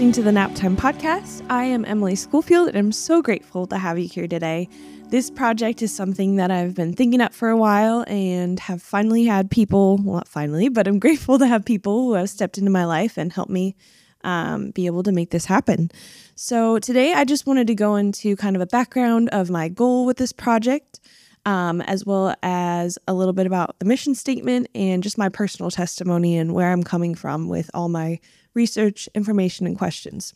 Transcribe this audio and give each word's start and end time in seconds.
listening 0.00 0.12
to 0.12 0.22
the 0.22 0.30
Naptime 0.30 0.76
Podcast. 0.76 1.44
I 1.50 1.64
am 1.64 1.84
Emily 1.84 2.14
Schoolfield, 2.14 2.68
and 2.68 2.78
I'm 2.78 2.90
so 2.90 3.20
grateful 3.20 3.66
to 3.66 3.76
have 3.76 3.98
you 3.98 4.08
here 4.08 4.26
today. 4.26 4.66
This 5.10 5.30
project 5.30 5.82
is 5.82 5.94
something 5.94 6.36
that 6.36 6.50
I've 6.50 6.74
been 6.74 6.94
thinking 6.94 7.20
up 7.20 7.34
for 7.34 7.50
a 7.50 7.56
while 7.58 8.06
and 8.06 8.58
have 8.60 8.80
finally 8.80 9.26
had 9.26 9.50
people, 9.50 9.98
well, 9.98 10.16
not 10.16 10.26
finally, 10.26 10.70
but 10.70 10.88
I'm 10.88 10.98
grateful 11.06 11.38
to 11.38 11.46
have 11.46 11.66
people 11.66 12.06
who 12.06 12.14
have 12.14 12.30
stepped 12.30 12.56
into 12.56 12.70
my 12.70 12.86
life 12.86 13.18
and 13.18 13.30
helped 13.30 13.50
me 13.50 13.76
um, 14.24 14.70
be 14.70 14.86
able 14.86 15.02
to 15.02 15.12
make 15.12 15.32
this 15.32 15.44
happen. 15.44 15.90
So, 16.34 16.78
today 16.78 17.12
I 17.12 17.24
just 17.24 17.46
wanted 17.46 17.66
to 17.66 17.74
go 17.74 17.96
into 17.96 18.36
kind 18.36 18.56
of 18.56 18.62
a 18.62 18.66
background 18.66 19.28
of 19.32 19.50
my 19.50 19.68
goal 19.68 20.06
with 20.06 20.16
this 20.16 20.32
project, 20.32 20.98
um, 21.46 21.80
as 21.82 22.04
well 22.04 22.34
as 22.42 22.98
a 23.08 23.14
little 23.14 23.32
bit 23.32 23.46
about 23.46 23.78
the 23.78 23.84
mission 23.84 24.14
statement 24.14 24.68
and 24.74 25.02
just 25.02 25.18
my 25.18 25.28
personal 25.28 25.70
testimony 25.70 26.36
and 26.36 26.52
where 26.54 26.70
I'm 26.70 26.82
coming 26.82 27.14
from 27.14 27.48
with 27.48 27.70
all 27.74 27.88
my 27.88 28.20
research, 28.54 29.08
information, 29.14 29.66
and 29.66 29.76
questions. 29.76 30.34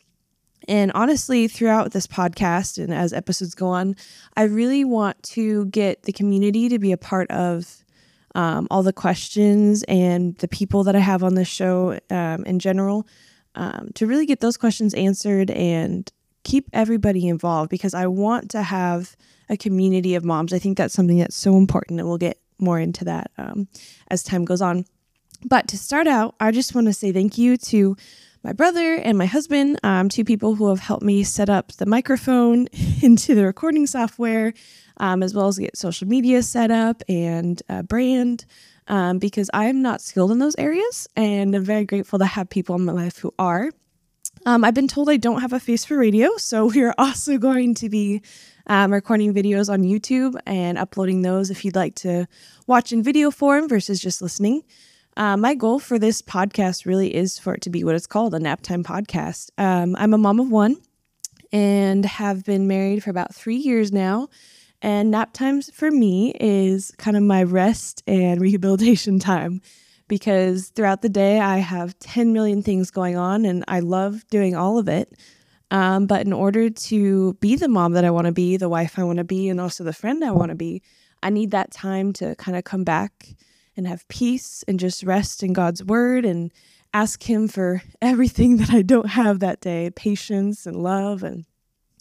And 0.67 0.91
honestly, 0.93 1.47
throughout 1.47 1.91
this 1.91 2.07
podcast 2.07 2.83
and 2.83 2.93
as 2.93 3.13
episodes 3.13 3.53
go 3.53 3.67
on, 3.67 3.95
I 4.35 4.43
really 4.43 4.83
want 4.83 5.21
to 5.23 5.65
get 5.67 6.03
the 6.03 6.11
community 6.11 6.69
to 6.69 6.79
be 6.79 6.91
a 6.91 6.97
part 6.97 7.29
of 7.29 7.83
um, 8.33 8.67
all 8.71 8.83
the 8.83 8.93
questions 8.93 9.83
and 9.83 10.35
the 10.37 10.47
people 10.47 10.83
that 10.83 10.95
I 10.95 10.99
have 10.99 11.23
on 11.23 11.35
this 11.35 11.47
show 11.47 11.99
um, 12.09 12.43
in 12.45 12.59
general 12.59 13.07
um, 13.55 13.89
to 13.95 14.05
really 14.07 14.25
get 14.25 14.41
those 14.41 14.57
questions 14.57 14.93
answered 14.93 15.49
and 15.51 16.11
keep 16.45 16.69
everybody 16.71 17.27
involved 17.27 17.69
because 17.69 17.93
I 17.93 18.07
want 18.07 18.51
to 18.51 18.61
have 18.61 19.17
a 19.49 19.57
community 19.57 20.15
of 20.15 20.23
moms. 20.23 20.53
I 20.53 20.59
think 20.59 20.77
that's 20.77 20.93
something 20.93 21.17
that's 21.17 21.35
so 21.35 21.57
important, 21.57 21.99
and 21.99 22.07
we'll 22.07 22.17
get 22.17 22.39
more 22.57 22.79
into 22.79 23.03
that 23.03 23.31
um, 23.37 23.67
as 24.09 24.23
time 24.23 24.45
goes 24.45 24.61
on. 24.61 24.85
But 25.43 25.67
to 25.67 25.77
start 25.77 26.07
out, 26.07 26.35
I 26.39 26.51
just 26.51 26.73
want 26.73 26.87
to 26.87 26.93
say 26.93 27.11
thank 27.11 27.37
you 27.37 27.57
to 27.57 27.97
my 28.43 28.53
brother 28.53 28.95
and 28.95 29.17
my 29.17 29.25
husband, 29.25 29.79
um, 29.83 30.07
two 30.07 30.23
people 30.23 30.53
who 30.55 30.69
have 30.69 30.79
helped 30.79 31.03
me 31.03 31.23
set 31.23 31.49
up 31.49 31.71
the 31.73 31.85
microphone 31.87 32.67
into 33.01 33.33
the 33.33 33.43
recording 33.43 33.87
software, 33.87 34.53
um, 34.97 35.23
as 35.23 35.33
well 35.33 35.47
as 35.47 35.57
get 35.57 35.75
social 35.75 36.07
media 36.07 36.43
set 36.43 36.69
up 36.69 37.01
and 37.09 37.61
uh, 37.69 37.81
brand, 37.81 38.45
um, 38.87 39.17
because 39.17 39.49
I'm 39.51 39.81
not 39.81 39.99
skilled 39.99 40.31
in 40.31 40.37
those 40.37 40.55
areas. 40.57 41.07
And 41.15 41.55
I'm 41.55 41.63
very 41.63 41.85
grateful 41.85 42.19
to 42.19 42.25
have 42.25 42.49
people 42.49 42.75
in 42.75 42.85
my 42.85 42.93
life 42.93 43.17
who 43.17 43.33
are. 43.39 43.71
Um, 44.47 44.63
I've 44.63 44.75
been 44.75 44.87
told 44.87 45.09
I 45.09 45.17
don't 45.17 45.41
have 45.41 45.53
a 45.53 45.59
face 45.59 45.85
for 45.85 45.97
radio, 45.97 46.29
so 46.37 46.65
we're 46.75 46.93
also 46.97 47.37
going 47.37 47.73
to 47.75 47.89
be 47.89 48.21
um, 48.67 48.93
recording 48.93 49.33
videos 49.33 49.71
on 49.71 49.81
YouTube 49.81 50.39
and 50.45 50.77
uploading 50.77 51.23
those 51.23 51.49
if 51.49 51.65
you'd 51.65 51.75
like 51.75 51.95
to 51.95 52.27
watch 52.67 52.91
in 52.91 53.01
video 53.01 53.31
form 53.31 53.67
versus 53.67 53.99
just 53.99 54.21
listening. 54.21 54.63
Uh, 55.17 55.37
my 55.37 55.55
goal 55.55 55.79
for 55.79 55.97
this 55.97 56.21
podcast 56.21 56.85
really 56.85 57.15
is 57.15 57.39
for 57.39 57.55
it 57.55 57.61
to 57.61 57.69
be 57.69 57.83
what 57.83 57.95
it's 57.95 58.07
called 58.07 58.35
a 58.35 58.39
naptime 58.39 58.83
podcast. 58.83 59.49
Um, 59.57 59.95
I'm 59.97 60.13
a 60.13 60.17
mom 60.17 60.39
of 60.39 60.51
one 60.51 60.77
and 61.51 62.05
have 62.05 62.43
been 62.43 62.67
married 62.67 63.03
for 63.03 63.09
about 63.09 63.33
three 63.33 63.55
years 63.55 63.91
now. 63.91 64.27
And 64.81 65.09
nap 65.09 65.33
times 65.33 65.71
for 65.73 65.89
me 65.89 66.33
is 66.39 66.91
kind 66.97 67.15
of 67.15 67.23
my 67.23 67.43
rest 67.43 68.03
and 68.05 68.41
rehabilitation 68.41 69.19
time 69.19 69.61
because 70.07 70.69
throughout 70.69 71.01
the 71.01 71.09
day 71.09 71.39
I 71.39 71.57
have 71.57 71.97
10 71.99 72.33
million 72.33 72.61
things 72.61 72.91
going 72.91 73.17
on 73.17 73.45
and 73.45 73.63
I 73.67 73.79
love 73.79 74.27
doing 74.29 74.55
all 74.55 74.77
of 74.77 74.87
it. 74.87 75.13
Um, 75.71 76.05
but 76.05 76.25
in 76.25 76.33
order 76.33 76.69
to 76.69 77.33
be 77.35 77.55
the 77.55 77.67
mom 77.67 77.93
that 77.93 78.05
I 78.05 78.11
want 78.11 78.27
to 78.27 78.31
be, 78.31 78.57
the 78.57 78.69
wife 78.69 78.99
I 78.99 79.03
want 79.03 79.17
to 79.17 79.23
be, 79.23 79.49
and 79.49 79.59
also 79.59 79.83
the 79.83 79.93
friend 79.93 80.23
I 80.23 80.31
want 80.31 80.49
to 80.49 80.55
be, 80.55 80.81
I 81.23 81.29
need 81.31 81.51
that 81.51 81.71
time 81.71 82.13
to 82.13 82.35
kind 82.35 82.57
of 82.57 82.63
come 82.63 82.83
back 82.83 83.35
and 83.75 83.87
have 83.87 84.07
peace 84.07 84.63
and 84.67 84.79
just 84.79 85.03
rest 85.03 85.43
in 85.43 85.53
God's 85.53 85.83
word 85.83 86.23
and 86.23 86.51
ask 86.93 87.23
Him 87.23 87.47
for 87.47 87.81
everything 88.01 88.57
that 88.57 88.71
I 88.71 88.83
don't 88.83 89.09
have 89.09 89.39
that 89.39 89.61
day 89.61 89.89
patience 89.89 90.65
and 90.65 90.77
love 90.77 91.23
and 91.23 91.45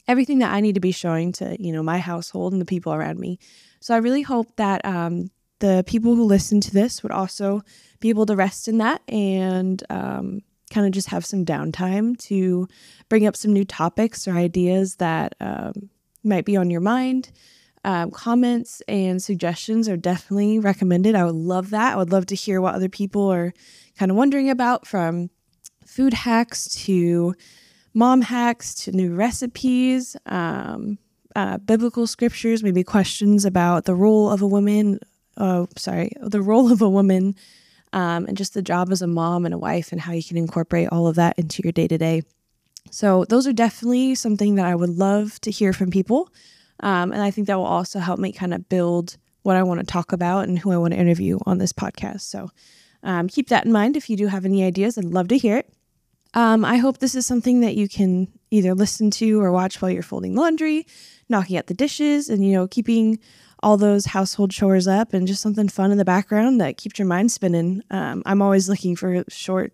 everything 0.07 0.41
that 0.41 0.53
I 0.53 0.61
need 0.61 0.75
to 0.75 0.81
be 0.81 0.93
showing 0.93 1.33
to, 1.33 1.57
you 1.59 1.73
know, 1.73 1.83
my 1.83 1.99
household 1.99 2.53
and 2.53 2.61
the 2.61 2.67
people 2.67 2.93
around 2.93 3.19
me. 3.19 3.39
So 3.81 3.95
I 3.95 3.99
really 3.99 4.23
hope 4.23 4.55
that 4.57 4.85
um, 4.85 5.31
the 5.65 5.83
people 5.87 6.15
who 6.15 6.25
listen 6.25 6.61
to 6.61 6.71
this 6.71 7.03
would 7.03 7.11
also 7.11 7.63
be 8.01 8.11
able 8.11 8.27
to 8.27 8.37
rest 8.37 8.69
in 8.69 8.77
that 8.77 9.01
and 9.09 9.83
um, 9.89 10.43
kind 10.71 10.87
of 10.87 10.93
just 10.93 11.09
have 11.09 11.25
some 11.25 11.43
downtime 11.43 12.19
to 12.19 12.69
bring 13.09 13.27
up 13.27 13.35
some 13.35 13.51
new 13.51 13.65
topics 13.65 14.29
or 14.29 14.33
ideas 14.33 14.97
that 14.97 15.35
um, 15.41 15.89
might 16.23 16.45
be 16.45 16.55
on 16.55 16.69
your 16.69 16.83
mind 16.83 17.33
um, 17.83 18.11
comments 18.11 18.83
and 18.89 19.23
suggestions 19.23 19.89
are 19.89 19.97
definitely 19.97 20.59
recommended. 20.59 21.15
I 21.15 21.25
would 21.25 21.35
love 21.35 21.71
that. 21.71 21.95
I 21.95 21.97
would 21.97 22.13
love 22.13 22.27
to 22.27 22.35
hear 22.35 22.61
what 22.61 22.75
other 22.75 22.91
people 22.91 23.33
are 23.33 23.55
kind 23.99 24.11
of 24.11 24.19
wondering 24.19 24.51
about 24.51 24.87
from 24.87 25.31
food 25.87 26.13
hacks 26.13 26.69
to 26.85 27.35
mom 27.95 28.21
hacks 28.21 28.75
to 28.75 28.93
new 28.93 29.15
recipes, 29.15 30.15
um, 30.27 30.99
uh, 31.35 31.57
biblical 31.59 32.07
scriptures, 32.07 32.63
maybe 32.63 32.83
questions 32.85 33.47
about 33.47 33.85
the 33.85 33.95
role 33.95 34.31
of 34.31 34.43
a 34.43 34.47
woman. 34.47 34.99
Oh, 35.37 35.69
sorry, 35.77 36.13
the 36.21 36.43
role 36.43 36.71
of 36.71 36.83
a 36.83 36.89
woman, 36.89 37.35
um, 37.93 38.27
and 38.27 38.37
just 38.37 38.55
the 38.55 38.63
job 38.63 38.91
as 38.93 39.03
a 39.03 39.07
mom 39.07 39.45
and 39.45 39.55
a 39.55 39.59
wife, 39.59 39.93
and 39.93 40.01
how 40.01 40.13
you 40.13 40.23
can 40.23 40.37
incorporate 40.37 40.89
all 40.91 41.07
of 41.07 41.17
that 41.17 41.39
into 41.39 41.63
your 41.63 41.73
day 41.73 41.89
to 41.89 41.99
day. 41.99 42.23
So, 42.91 43.25
those 43.25 43.47
are 43.47 43.53
definitely 43.53 44.15
something 44.15 44.57
that 44.57 44.67
I 44.67 44.75
would 44.75 44.91
love 44.91 45.41
to 45.41 45.51
hear 45.51 45.73
from 45.73 45.91
people. 45.91 46.31
Um, 46.81 47.13
and 47.13 47.23
I 47.23 47.31
think 47.31 47.47
that 47.47 47.57
will 47.57 47.65
also 47.65 47.99
help 47.99 48.19
me 48.19 48.33
kind 48.33 48.53
of 48.53 48.69
build 48.69 49.17
what 49.43 49.57
I 49.57 49.63
want 49.63 49.81
to 49.81 49.87
talk 49.87 50.13
about 50.13 50.49
and 50.49 50.59
who 50.59 50.73
I 50.73 50.77
want 50.77 50.93
to 50.93 51.01
interview 51.01 51.39
on 51.47 51.59
this 51.59 51.73
podcast. 51.73 52.23
So 52.23 52.51
um, 53.03 53.29
keep 53.29 53.49
that 53.49 53.67
in 53.67 53.73
mind. 53.73 53.97
If 53.97 54.11
you 54.11 54.17
do 54.17 54.27
have 54.27 54.45
any 54.45 54.65
ideas, 54.65 54.99
I'd 54.99 55.05
love 55.05 55.29
to 55.29 55.39
hear 55.39 55.59
it. 55.59 55.73
Um, 56.33 56.65
I 56.65 56.79
hope 56.79 56.99
this 56.99 57.15
is 57.15 57.27
something 57.27 57.61
that 57.61 57.77
you 57.77 57.89
can 57.89 58.29
either 58.51 58.75
listen 58.75 59.11
to 59.13 59.41
or 59.41 59.53
watch 59.53 59.81
while 59.81 59.91
you're 59.91 60.03
folding 60.03 60.35
laundry, 60.35 60.87
knocking 61.29 61.57
out 61.57 61.69
the 61.69 61.75
dishes, 61.75 62.29
and, 62.29 62.45
you 62.45 62.53
know, 62.53 62.67
keeping 62.67 63.21
all 63.65 63.79
those 63.79 64.05
household 64.05 64.51
chores 64.51 64.87
up 64.87 65.15
and 65.15 65.27
just 65.27 65.41
something 65.41 65.69
fun 65.69 65.91
in 65.91 65.97
the 65.97 66.05
background 66.05 66.61
that 66.61 66.77
keeps 66.77 66.99
your 66.99 67.09
mind 67.09 67.33
spinning. 67.33 67.83
Um, 67.91 68.23
I'm 68.27 68.43
always 68.43 68.69
looking 68.69 68.95
for 68.95 69.15
a 69.15 69.25
short 69.31 69.73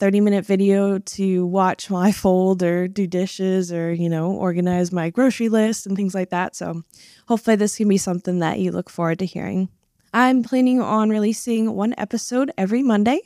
30 0.00 0.20
minute 0.20 0.44
video 0.44 0.98
to 0.98 1.46
watch 1.46 1.88
while 1.88 2.02
I 2.02 2.10
fold 2.10 2.60
or 2.64 2.88
do 2.88 3.06
dishes 3.06 3.72
or, 3.72 3.92
you 3.92 4.08
know, 4.08 4.32
organize 4.32 4.90
my 4.90 5.10
grocery 5.10 5.48
list 5.48 5.86
and 5.86 5.96
things 5.96 6.12
like 6.12 6.30
that. 6.30 6.56
So 6.56 6.82
hopefully 7.28 7.54
this 7.54 7.76
can 7.76 7.88
be 7.88 7.98
something 7.98 8.40
that 8.40 8.58
you 8.58 8.72
look 8.72 8.90
forward 8.90 9.20
to 9.20 9.26
hearing. 9.26 9.68
I'm 10.12 10.42
planning 10.42 10.80
on 10.80 11.10
releasing 11.10 11.72
one 11.76 11.94
episode 11.98 12.50
every 12.58 12.82
Monday. 12.82 13.20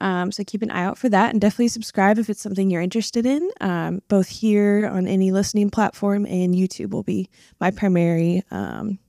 Um, 0.00 0.30
so 0.30 0.44
keep 0.44 0.62
an 0.62 0.70
eye 0.70 0.84
out 0.84 0.96
for 0.96 1.08
that 1.08 1.30
and 1.30 1.40
definitely 1.40 1.68
subscribe 1.68 2.18
if 2.18 2.30
it's 2.30 2.40
something 2.40 2.70
you're 2.70 2.82
interested 2.82 3.26
in. 3.26 3.50
Um, 3.60 4.00
both 4.06 4.28
here 4.28 4.88
on 4.92 5.08
any 5.08 5.32
listening 5.32 5.70
platform 5.70 6.24
and 6.24 6.54
YouTube 6.54 6.90
will 6.90 7.02
be 7.02 7.28
my 7.58 7.72
primary 7.72 8.44
um, 8.52 9.00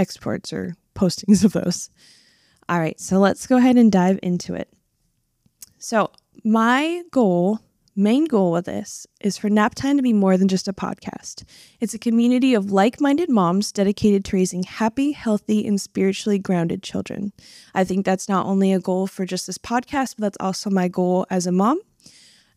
exports 0.00 0.52
or 0.52 0.74
postings 0.96 1.44
of 1.44 1.52
those. 1.52 1.90
All 2.68 2.80
right, 2.80 2.98
so 2.98 3.18
let's 3.18 3.46
go 3.46 3.56
ahead 3.56 3.76
and 3.76 3.92
dive 3.92 4.18
into 4.22 4.54
it. 4.54 4.72
So, 5.78 6.10
my 6.44 7.02
goal, 7.10 7.58
main 7.96 8.26
goal 8.26 8.52
with 8.52 8.66
this, 8.66 9.06
is 9.20 9.36
for 9.36 9.48
Naptime 9.50 9.96
to 9.96 10.02
be 10.02 10.12
more 10.12 10.36
than 10.36 10.46
just 10.46 10.68
a 10.68 10.72
podcast. 10.72 11.44
It's 11.80 11.94
a 11.94 11.98
community 11.98 12.54
of 12.54 12.70
like 12.70 13.00
minded 13.00 13.28
moms 13.28 13.72
dedicated 13.72 14.24
to 14.26 14.36
raising 14.36 14.62
happy, 14.62 15.12
healthy, 15.12 15.66
and 15.66 15.80
spiritually 15.80 16.38
grounded 16.38 16.82
children. 16.82 17.32
I 17.74 17.84
think 17.84 18.06
that's 18.06 18.28
not 18.28 18.46
only 18.46 18.72
a 18.72 18.80
goal 18.80 19.06
for 19.06 19.26
just 19.26 19.46
this 19.46 19.58
podcast, 19.58 20.16
but 20.16 20.22
that's 20.22 20.38
also 20.38 20.70
my 20.70 20.88
goal 20.88 21.26
as 21.30 21.46
a 21.46 21.52
mom. 21.52 21.80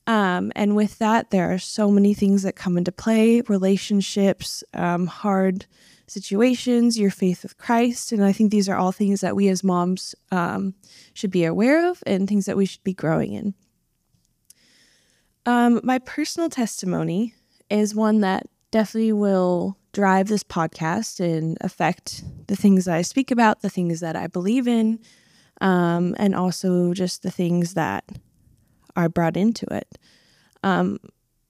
Um, 0.05 0.51
and 0.55 0.75
with 0.75 0.99
that, 0.99 1.31
there 1.31 1.53
are 1.53 1.59
so 1.59 1.89
many 1.89 2.13
things 2.13 2.43
that 2.43 2.55
come 2.55 2.77
into 2.77 2.91
play 2.91 3.41
relationships, 3.47 4.63
um, 4.73 5.07
hard 5.07 5.65
situations, 6.07 6.99
your 6.99 7.11
faith 7.11 7.43
with 7.43 7.57
Christ. 7.57 8.11
And 8.11 8.23
I 8.23 8.33
think 8.33 8.51
these 8.51 8.67
are 8.67 8.75
all 8.75 8.91
things 8.91 9.21
that 9.21 9.35
we 9.35 9.47
as 9.47 9.63
moms 9.63 10.13
um, 10.31 10.75
should 11.13 11.31
be 11.31 11.45
aware 11.45 11.89
of 11.89 12.03
and 12.05 12.27
things 12.27 12.45
that 12.45 12.57
we 12.57 12.65
should 12.65 12.83
be 12.83 12.93
growing 12.93 13.33
in. 13.33 13.53
Um, 15.45 15.81
my 15.83 15.99
personal 15.99 16.49
testimony 16.49 17.33
is 17.69 17.95
one 17.95 18.21
that 18.21 18.47
definitely 18.71 19.13
will 19.13 19.77
drive 19.91 20.27
this 20.27 20.43
podcast 20.43 21.19
and 21.19 21.57
affect 21.61 22.23
the 22.47 22.55
things 22.55 22.85
that 22.85 22.95
I 22.95 23.01
speak 23.01 23.31
about, 23.31 23.61
the 23.61 23.69
things 23.69 23.99
that 23.99 24.15
I 24.15 24.27
believe 24.27 24.67
in, 24.67 24.99
um, 25.61 26.15
and 26.17 26.33
also 26.33 26.93
just 26.93 27.23
the 27.23 27.31
things 27.31 27.75
that 27.75 28.03
are 28.95 29.09
brought 29.09 29.37
into 29.37 29.65
it. 29.73 29.97
Um, 30.63 30.99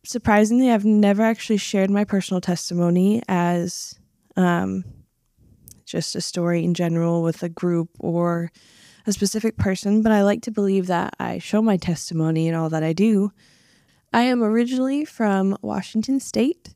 surprisingly, 0.04 0.72
I've 0.72 0.86
never 0.86 1.24
actually 1.24 1.58
shared 1.58 1.90
my 1.90 2.04
personal 2.04 2.42
testimony 2.42 3.22
as 3.28 4.00
um, 4.36 4.84
just 5.86 6.16
a 6.16 6.22
story 6.22 6.64
in 6.64 6.74
general 6.74 7.22
with 7.22 7.44
a 7.44 7.50
group 7.50 7.90
or 8.00 8.52
a 9.06 9.14
specific 9.14 9.58
person, 9.58 10.02
but 10.02 10.12
I 10.12 10.24
like 10.24 10.42
to 10.44 10.52
believe 10.52 10.88
that 10.88 11.14
I 11.20 11.40
show 11.40 11.62
my 11.62 11.78
testimony 11.78 12.48
in 12.48 12.56
all 12.56 12.70
that 12.70 12.84
I 12.84 12.94
do. 12.94 13.32
I 14.14 14.22
am 14.24 14.44
originally 14.44 15.06
from 15.06 15.58
Washington 15.62 16.20
State. 16.20 16.74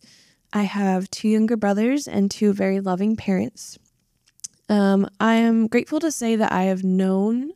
I 0.51 0.63
have 0.63 1.09
two 1.09 1.29
younger 1.29 1.55
brothers 1.55 2.07
and 2.07 2.29
two 2.29 2.51
very 2.53 2.79
loving 2.79 3.15
parents. 3.15 3.77
Um, 4.69 5.07
I 5.19 5.35
am 5.35 5.67
grateful 5.67 5.99
to 5.99 6.11
say 6.11 6.35
that 6.35 6.51
I 6.51 6.63
have 6.63 6.83
known 6.83 7.51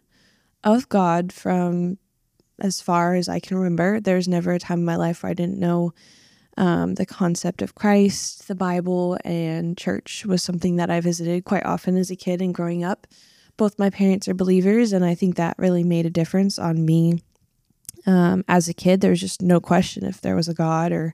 of 0.63 0.87
God 0.87 1.33
from 1.33 1.97
as 2.61 2.81
far 2.81 3.15
as 3.15 3.27
I 3.27 3.39
can 3.39 3.57
remember. 3.57 3.99
There's 3.99 4.27
never 4.27 4.53
a 4.53 4.59
time 4.59 4.79
in 4.79 4.85
my 4.85 4.95
life 4.95 5.23
where 5.23 5.31
I 5.31 5.33
didn't 5.33 5.59
know 5.59 5.93
um, 6.57 6.95
the 6.95 7.05
concept 7.05 7.61
of 7.61 7.75
Christ, 7.75 8.47
the 8.47 8.55
Bible, 8.55 9.17
and 9.25 9.77
church 9.77 10.25
was 10.25 10.43
something 10.43 10.75
that 10.75 10.89
I 10.89 11.01
visited 11.01 11.45
quite 11.45 11.65
often 11.65 11.97
as 11.97 12.11
a 12.11 12.15
kid 12.15 12.41
and 12.41 12.53
growing 12.53 12.83
up. 12.83 13.07
Both 13.57 13.79
my 13.79 13.89
parents 13.89 14.27
are 14.27 14.33
believers, 14.33 14.93
and 14.93 15.03
I 15.03 15.15
think 15.15 15.35
that 15.35 15.57
really 15.57 15.83
made 15.83 16.05
a 16.05 16.11
difference 16.11 16.59
on 16.59 16.85
me 16.85 17.21
um, 18.05 18.43
as 18.47 18.69
a 18.69 18.73
kid. 18.73 19.01
There 19.01 19.11
was 19.11 19.19
just 19.19 19.41
no 19.41 19.59
question 19.59 20.05
if 20.05 20.21
there 20.21 20.35
was 20.35 20.47
a 20.47 20.53
God 20.53 20.91
or 20.91 21.13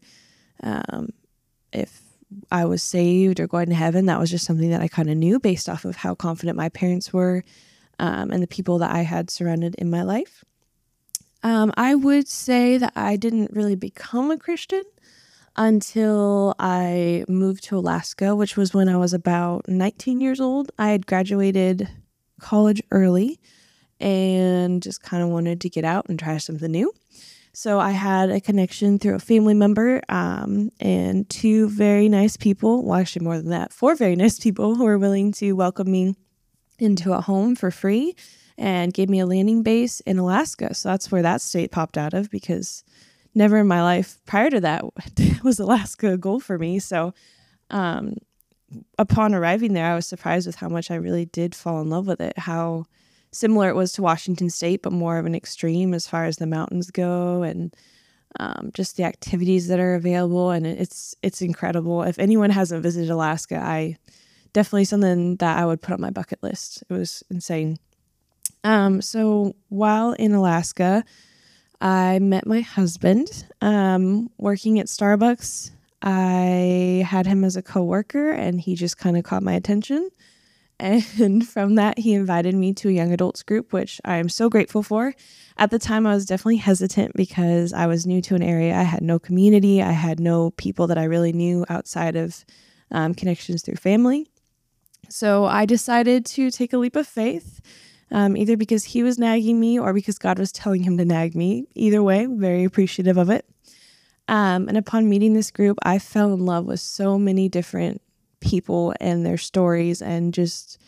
um, 0.64 1.10
if 1.72 2.02
I 2.52 2.66
was 2.66 2.84
saved 2.84 3.40
or 3.40 3.48
going 3.48 3.70
to 3.70 3.76
heaven. 3.76 4.06
That 4.08 4.20
was 4.20 4.32
just 4.32 4.46
something 4.46 4.70
that 4.72 4.82
I 4.82 4.88
kind 4.88 5.10
of 5.10 5.18
knew 5.18 5.40
based 5.40 5.70
off 5.70 5.86
of 5.86 5.98
how 5.98 6.16
confident 6.16 6.58
my 6.58 6.70
parents 6.70 7.14
were 7.14 7.44
um, 8.00 8.32
and 8.32 8.42
the 8.42 8.48
people 8.48 8.80
that 8.80 8.92
I 8.92 9.02
had 9.02 9.30
surrounded 9.30 9.76
in 9.76 9.90
my 9.90 10.04
life. 10.04 10.44
Um, 11.44 11.72
I 11.78 11.96
would 11.96 12.28
say 12.28 12.78
that 12.78 12.94
I 12.96 13.16
didn't 13.16 13.52
really 13.54 13.76
become 13.76 14.32
a 14.32 14.38
Christian 14.38 14.84
until 15.56 16.56
I 16.60 17.26
moved 17.28 17.64
to 17.66 17.78
Alaska, 17.78 18.36
which 18.36 18.56
was 18.56 18.74
when 18.74 18.90
I 18.90 18.98
was 18.98 19.14
about 19.14 19.68
19 19.68 20.22
years 20.22 20.40
old. 20.40 20.72
I 20.78 20.90
had 20.90 21.08
graduated 21.08 21.90
college 22.40 22.82
early 22.92 23.40
and 24.00 24.82
just 24.82 25.02
kind 25.02 25.24
of 25.24 25.30
wanted 25.30 25.62
to 25.62 25.70
get 25.70 25.84
out 25.84 26.06
and 26.10 26.20
try 26.20 26.38
something 26.38 26.72
new. 26.72 26.94
So 27.54 27.80
I 27.80 27.90
had 27.90 28.30
a 28.30 28.40
connection 28.40 29.00
through 29.00 29.16
a 29.16 29.20
family 29.20 29.56
member 29.56 30.02
um, 30.10 30.72
and 30.80 31.28
two 31.28 31.70
very 31.70 32.08
nice 32.08 32.38
people. 32.38 32.84
Well, 32.84 33.00
actually, 33.00 33.26
more 33.26 33.38
than 33.38 33.50
that, 33.50 33.74
four 33.74 33.96
very 33.96 34.16
nice 34.16 34.38
people 34.38 34.76
who 34.76 34.86
were 34.86 35.00
willing 35.00 35.32
to 35.34 35.54
welcome 35.54 35.92
me 35.92 36.14
into 36.78 37.14
a 37.14 37.22
home 37.22 37.56
for 37.56 37.72
free 37.72 38.16
and 38.58 38.94
gave 38.94 39.10
me 39.10 39.20
a 39.20 39.26
landing 39.26 39.64
base 39.64 40.00
in 40.02 40.18
Alaska. 40.18 40.74
So 40.74 40.90
that's 40.90 41.12
where 41.12 41.22
that 41.22 41.42
state 41.42 41.72
popped 41.72 41.98
out 41.98 42.14
of 42.14 42.30
because 42.30 42.84
never 43.36 43.58
in 43.58 43.68
my 43.68 43.84
life 43.84 44.20
prior 44.26 44.50
to 44.50 44.60
that 44.62 44.84
was 45.44 45.60
Alaska 45.60 46.14
a 46.14 46.18
goal 46.18 46.40
for 46.40 46.58
me. 46.58 46.80
So 46.80 47.14
um, 47.70 48.16
upon 48.98 49.36
arriving 49.36 49.74
there, 49.74 49.92
I 49.92 49.96
was 49.96 50.08
surprised 50.08 50.48
with 50.48 50.56
how 50.56 50.70
much 50.70 50.90
I 50.90 50.96
really 50.96 51.26
did 51.26 51.54
fall 51.54 51.82
in 51.82 51.90
love 51.90 52.08
with 52.08 52.20
it, 52.20 52.38
how 52.38 52.86
similar 53.32 53.70
it 53.70 53.76
was 53.76 53.94
to 53.94 54.02
Washington 54.02 54.50
State, 54.50 54.82
but 54.82 54.94
more 54.94 55.18
of 55.18 55.26
an 55.26 55.36
extreme 55.36 55.94
as 55.94 56.08
far 56.08 56.26
as 56.26 56.38
the 56.38 56.48
mountains 56.48 56.90
go 56.90 57.44
and 57.44 57.76
um, 58.40 58.72
just 58.74 58.98
the 58.98 59.04
activities 59.04 59.68
that 59.68 59.80
are 59.80 59.96
available. 59.96 60.52
And 60.52 60.66
it's 60.66 61.16
it's 61.22 61.42
incredible. 61.42 62.04
If 62.04 62.20
anyone 62.20 62.50
hasn't 62.50 62.84
visited 62.84 63.10
Alaska, 63.10 63.58
I 63.58 63.98
definitely 64.54 64.86
something 64.86 65.36
that 65.38 65.58
I 65.58 65.66
would 65.66 65.82
put 65.82 65.94
on 65.94 66.02
my 66.02 66.10
bucket 66.10 66.42
list. 66.42 66.84
It 66.90 66.94
was 66.94 67.24
insane. 67.30 67.78
Um, 68.68 69.02
so 69.02 69.56
while 69.70 70.12
in 70.12 70.34
Alaska, 70.34 71.06
I 71.80 72.20
met 72.20 72.46
my 72.46 72.60
husband 72.60 73.46
um, 73.62 74.30
working 74.38 74.78
at 74.78 74.88
Starbucks. 74.88 75.72
I 76.02 77.06
had 77.08 77.26
him 77.26 77.46
as 77.46 77.56
a 77.56 77.62
coworker, 77.62 78.32
and 78.32 78.60
he 78.60 78.76
just 78.76 78.98
kind 78.98 79.16
of 79.16 79.24
caught 79.24 79.42
my 79.42 79.54
attention. 79.54 80.10
And 80.82 81.48
from 81.48 81.76
that, 81.76 81.98
he 81.98 82.14
invited 82.14 82.56
me 82.56 82.74
to 82.74 82.90
a 82.90 82.92
young 82.92 83.14
adults 83.14 83.42
group, 83.42 83.72
which 83.72 84.02
I 84.04 84.18
am 84.18 84.28
so 84.28 84.50
grateful 84.50 84.84
for. 84.84 85.14
At 85.58 85.72
the 85.72 85.80
time, 85.80 86.06
I 86.06 86.14
was 86.14 86.26
definitely 86.26 86.58
hesitant 86.58 87.14
because 87.16 87.72
I 87.72 87.88
was 87.88 88.06
new 88.06 88.22
to 88.24 88.36
an 88.36 88.44
area. 88.44 88.76
I 88.76 88.84
had 88.84 89.02
no 89.02 89.18
community, 89.18 89.82
I 89.82 89.94
had 89.94 90.20
no 90.20 90.52
people 90.52 90.88
that 90.88 90.98
I 90.98 91.06
really 91.06 91.32
knew 91.32 91.66
outside 91.70 92.18
of 92.18 92.44
um, 92.92 93.14
connections 93.14 93.62
through 93.62 93.76
family. 93.76 94.28
So 95.08 95.46
I 95.46 95.66
decided 95.66 96.26
to 96.26 96.52
take 96.52 96.74
a 96.74 96.78
leap 96.78 96.98
of 96.98 97.08
faith, 97.08 97.62
um, 98.12 98.38
either 98.38 98.58
because 98.58 98.84
he 98.86 99.04
was 99.04 99.18
nagging 99.18 99.60
me 99.60 99.80
or 99.80 99.94
because 99.94 100.18
God 100.18 100.40
was 100.40 100.52
telling 100.52 100.84
him 100.84 100.98
to 100.98 101.06
nag 101.06 101.36
me. 101.36 101.68
Either 101.76 102.02
way, 102.02 102.26
very 102.26 102.64
appreciative 102.64 103.18
of 103.18 103.30
it. 103.30 103.46
Um, 104.28 104.68
and 104.68 104.78
upon 104.78 105.10
meeting 105.10 105.34
this 105.34 105.52
group, 105.52 105.78
I 105.84 106.00
fell 106.00 106.34
in 106.34 106.46
love 106.46 106.66
with 106.66 106.80
so 106.80 107.18
many 107.18 107.48
different 107.48 108.02
people 108.40 108.94
and 109.00 109.26
their 109.26 109.38
stories 109.38 110.02
and 110.02 110.34
just 110.34 110.80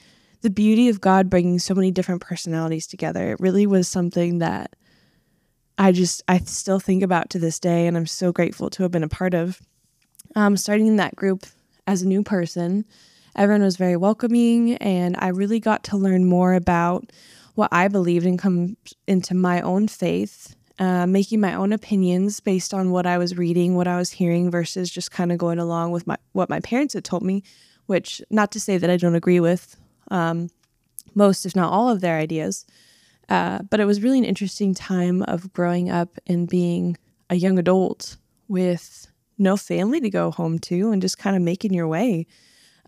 the 0.42 0.50
beauty 0.50 0.90
of 0.90 1.02
God 1.02 1.30
bringing 1.30 1.60
so 1.60 1.74
many 1.74 1.92
different 1.92 2.22
personalities 2.22 2.88
together. 2.88 3.32
It 3.32 3.40
really 3.40 3.66
was 3.66 3.88
something 3.88 4.40
that 4.40 4.76
I 5.78 5.92
just, 5.92 6.22
I 6.28 6.40
still 6.40 6.80
think 6.80 7.04
about 7.04 7.30
to 7.32 7.40
this 7.40 7.60
day, 7.60 7.88
and 7.88 7.96
I'm 7.96 8.06
so 8.06 8.32
grateful 8.34 8.70
to 8.72 8.84
have 8.84 8.92
been 8.92 9.04
a 9.04 9.10
part 9.10 9.34
of. 9.34 9.62
Um, 10.36 10.58
starting 10.58 10.88
in 10.88 10.98
that 10.98 11.16
group 11.16 11.46
as 11.88 12.02
a 12.02 12.08
new 12.08 12.22
person, 12.22 12.86
everyone 13.36 13.64
was 13.64 13.78
very 13.78 13.98
welcoming, 13.98 14.76
and 14.76 15.16
I 15.20 15.30
really 15.30 15.60
got 15.60 15.84
to 15.86 15.98
learn 15.98 16.26
more 16.26 16.54
about 16.54 17.12
what 17.56 17.70
I 17.72 17.88
believed 17.88 18.26
and 18.26 18.40
come 18.40 18.78
into 19.08 19.34
my 19.36 19.62
own 19.62 19.88
faith 19.88 20.56
uh, 20.80 21.06
making 21.06 21.42
my 21.42 21.54
own 21.54 21.74
opinions 21.74 22.40
based 22.40 22.74
on 22.74 22.92
what 22.92 23.06
I 23.06 23.18
was 23.18 23.38
reading, 23.38 23.76
what 23.76 23.88
I 23.88 23.98
was 23.98 24.12
hearing, 24.12 24.50
versus 24.50 24.90
just 24.90 25.12
kind 25.12 25.32
of 25.32 25.38
going 25.38 25.60
along 25.60 25.92
with 25.92 26.08
my 26.08 26.16
what 26.32 26.50
my 26.50 26.62
parents 26.62 26.94
had 26.94 27.04
told 27.04 27.22
me. 27.22 27.44
Which, 27.86 28.22
not 28.30 28.52
to 28.52 28.60
say 28.60 28.78
that 28.78 28.90
I 28.90 28.98
don't 28.98 29.16
agree 29.16 29.40
with 29.40 29.76
um, 30.10 30.50
most, 31.16 31.46
if 31.46 31.56
not 31.56 31.74
all, 31.74 31.90
of 31.90 32.02
their 32.02 32.18
ideas, 32.18 32.66
uh, 33.28 33.60
but 33.70 33.80
it 33.80 33.86
was 33.86 34.02
really 34.02 34.20
an 34.20 34.26
interesting 34.26 34.74
time 34.74 35.24
of 35.24 35.52
growing 35.54 35.90
up 35.90 36.18
and 36.28 36.48
being 36.48 36.98
a 37.30 37.36
young 37.36 37.60
adult 37.60 38.18
with 38.48 39.08
no 39.38 39.58
family 39.58 40.00
to 40.02 40.10
go 40.10 40.32
home 40.32 40.60
to 40.60 40.92
and 40.92 41.02
just 41.02 41.18
kind 41.18 41.36
of 41.36 41.42
making 41.42 41.74
your 41.74 41.88
way. 41.88 42.28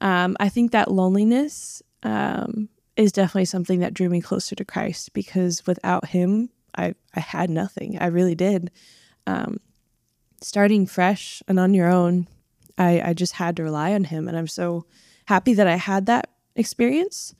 Um, 0.02 0.36
I 0.40 0.50
think 0.50 0.72
that 0.72 0.92
loneliness 0.92 1.82
um, 2.04 2.70
is 2.96 3.12
definitely 3.12 3.46
something 3.46 3.80
that 3.80 3.94
drew 3.94 4.10
me 4.10 4.20
closer 4.20 4.56
to 4.56 4.66
Christ 4.66 5.14
because 5.14 5.66
without 5.66 6.08
Him, 6.10 6.50
I, 6.76 6.96
I 7.16 7.20
had 7.20 7.50
nothing. 7.50 7.98
I 8.00 8.08
really 8.08 8.36
did. 8.36 8.72
Um, 9.28 9.60
starting 10.42 10.86
fresh 10.86 11.42
and 11.48 11.60
on 11.60 11.74
your 11.74 11.88
own, 11.88 12.28
I, 12.78 13.02
I 13.02 13.14
just 13.14 13.34
had 13.34 13.56
to 13.58 13.64
rely 13.64 13.94
on 13.94 14.06
him. 14.06 14.28
And 14.28 14.38
I'm 14.38 14.48
so 14.48 14.86
happy 15.26 15.54
that 15.54 15.68
I 15.68 15.76
had 15.76 16.08
that 16.08 16.30
experience. 16.56 17.36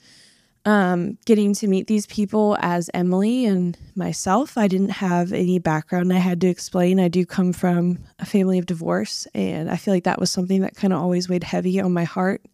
Um, 0.64 1.18
getting 1.26 1.56
to 1.56 1.68
meet 1.68 1.88
these 1.88 2.06
people 2.06 2.56
as 2.62 2.90
Emily 2.94 3.46
and 3.46 3.76
myself, 3.96 4.60
I 4.60 4.68
didn't 4.68 4.90
have 4.90 5.34
any 5.34 5.58
background 5.58 6.14
I 6.14 6.18
had 6.18 6.40
to 6.42 6.48
explain. 6.48 7.00
I 7.00 7.08
do 7.08 7.26
come 7.26 7.52
from 7.52 7.98
a 8.20 8.28
family 8.28 8.60
of 8.60 8.68
divorce, 8.68 9.26
and 9.34 9.72
I 9.72 9.78
feel 9.78 9.92
like 9.92 10.04
that 10.04 10.20
was 10.20 10.30
something 10.30 10.62
that 10.62 10.76
kind 10.76 10.94
of 10.94 11.02
always 11.02 11.28
weighed 11.28 11.44
heavy 11.44 11.82
on 11.82 11.94
my 11.94 12.04
heart. 12.04 12.46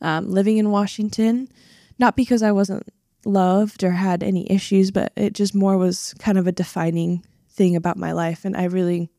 Um, 0.00 0.30
living 0.30 0.58
in 0.58 0.70
Washington, 0.70 1.48
not 1.98 2.16
because 2.16 2.42
I 2.42 2.52
wasn't 2.52 2.88
loved 3.24 3.84
or 3.84 3.92
had 3.92 4.22
any 4.22 4.50
issues, 4.50 4.90
but 4.90 5.12
it 5.16 5.32
just 5.32 5.54
more 5.54 5.76
was 5.76 6.14
kind 6.18 6.38
of 6.38 6.46
a 6.46 6.52
defining 6.52 7.24
thing 7.50 7.76
about 7.76 7.96
my 7.96 8.12
life. 8.12 8.44
And 8.44 8.56
I 8.56 8.64
really 8.64 9.10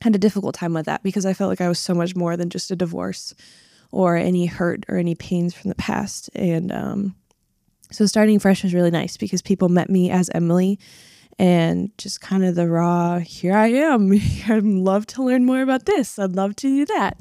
had 0.00 0.14
a 0.14 0.18
difficult 0.18 0.54
time 0.54 0.74
with 0.74 0.86
that 0.86 1.02
because 1.02 1.26
I 1.26 1.34
felt 1.34 1.50
like 1.50 1.60
I 1.60 1.68
was 1.68 1.78
so 1.78 1.94
much 1.94 2.14
more 2.14 2.36
than 2.36 2.50
just 2.50 2.70
a 2.70 2.76
divorce 2.76 3.34
or 3.90 4.16
any 4.16 4.46
hurt 4.46 4.84
or 4.88 4.96
any 4.96 5.14
pains 5.14 5.54
from 5.54 5.68
the 5.68 5.74
past. 5.74 6.30
And 6.34 6.72
um, 6.72 7.16
so 7.94 8.06
starting 8.06 8.38
fresh 8.38 8.62
was 8.62 8.74
really 8.74 8.90
nice 8.90 9.16
because 9.16 9.42
people 9.42 9.68
met 9.68 9.88
me 9.88 10.10
as 10.10 10.30
Emily 10.34 10.78
and 11.38 11.90
just 11.98 12.20
kind 12.20 12.44
of 12.44 12.54
the 12.54 12.68
raw, 12.68 13.18
here 13.18 13.54
I 13.54 13.68
am. 13.68 14.12
I'd 14.48 14.62
love 14.62 15.06
to 15.08 15.22
learn 15.22 15.44
more 15.44 15.62
about 15.62 15.86
this. 15.86 16.18
I'd 16.18 16.36
love 16.36 16.56
to 16.56 16.68
do 16.68 16.84
that. 16.86 17.20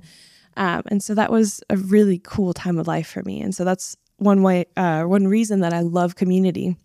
Um, 0.55 0.83
and 0.87 1.01
so 1.01 1.15
that 1.15 1.31
was 1.31 1.61
a 1.69 1.77
really 1.77 2.19
cool 2.23 2.53
time 2.53 2.77
of 2.77 2.87
life 2.87 3.07
for 3.07 3.23
me. 3.23 3.41
And 3.41 3.55
so 3.55 3.63
that's 3.63 3.97
one 4.17 4.43
way, 4.43 4.65
uh, 4.77 5.03
one 5.03 5.27
reason 5.27 5.61
that 5.61 5.73
I 5.73 5.81
love 5.81 6.15
community, 6.15 6.77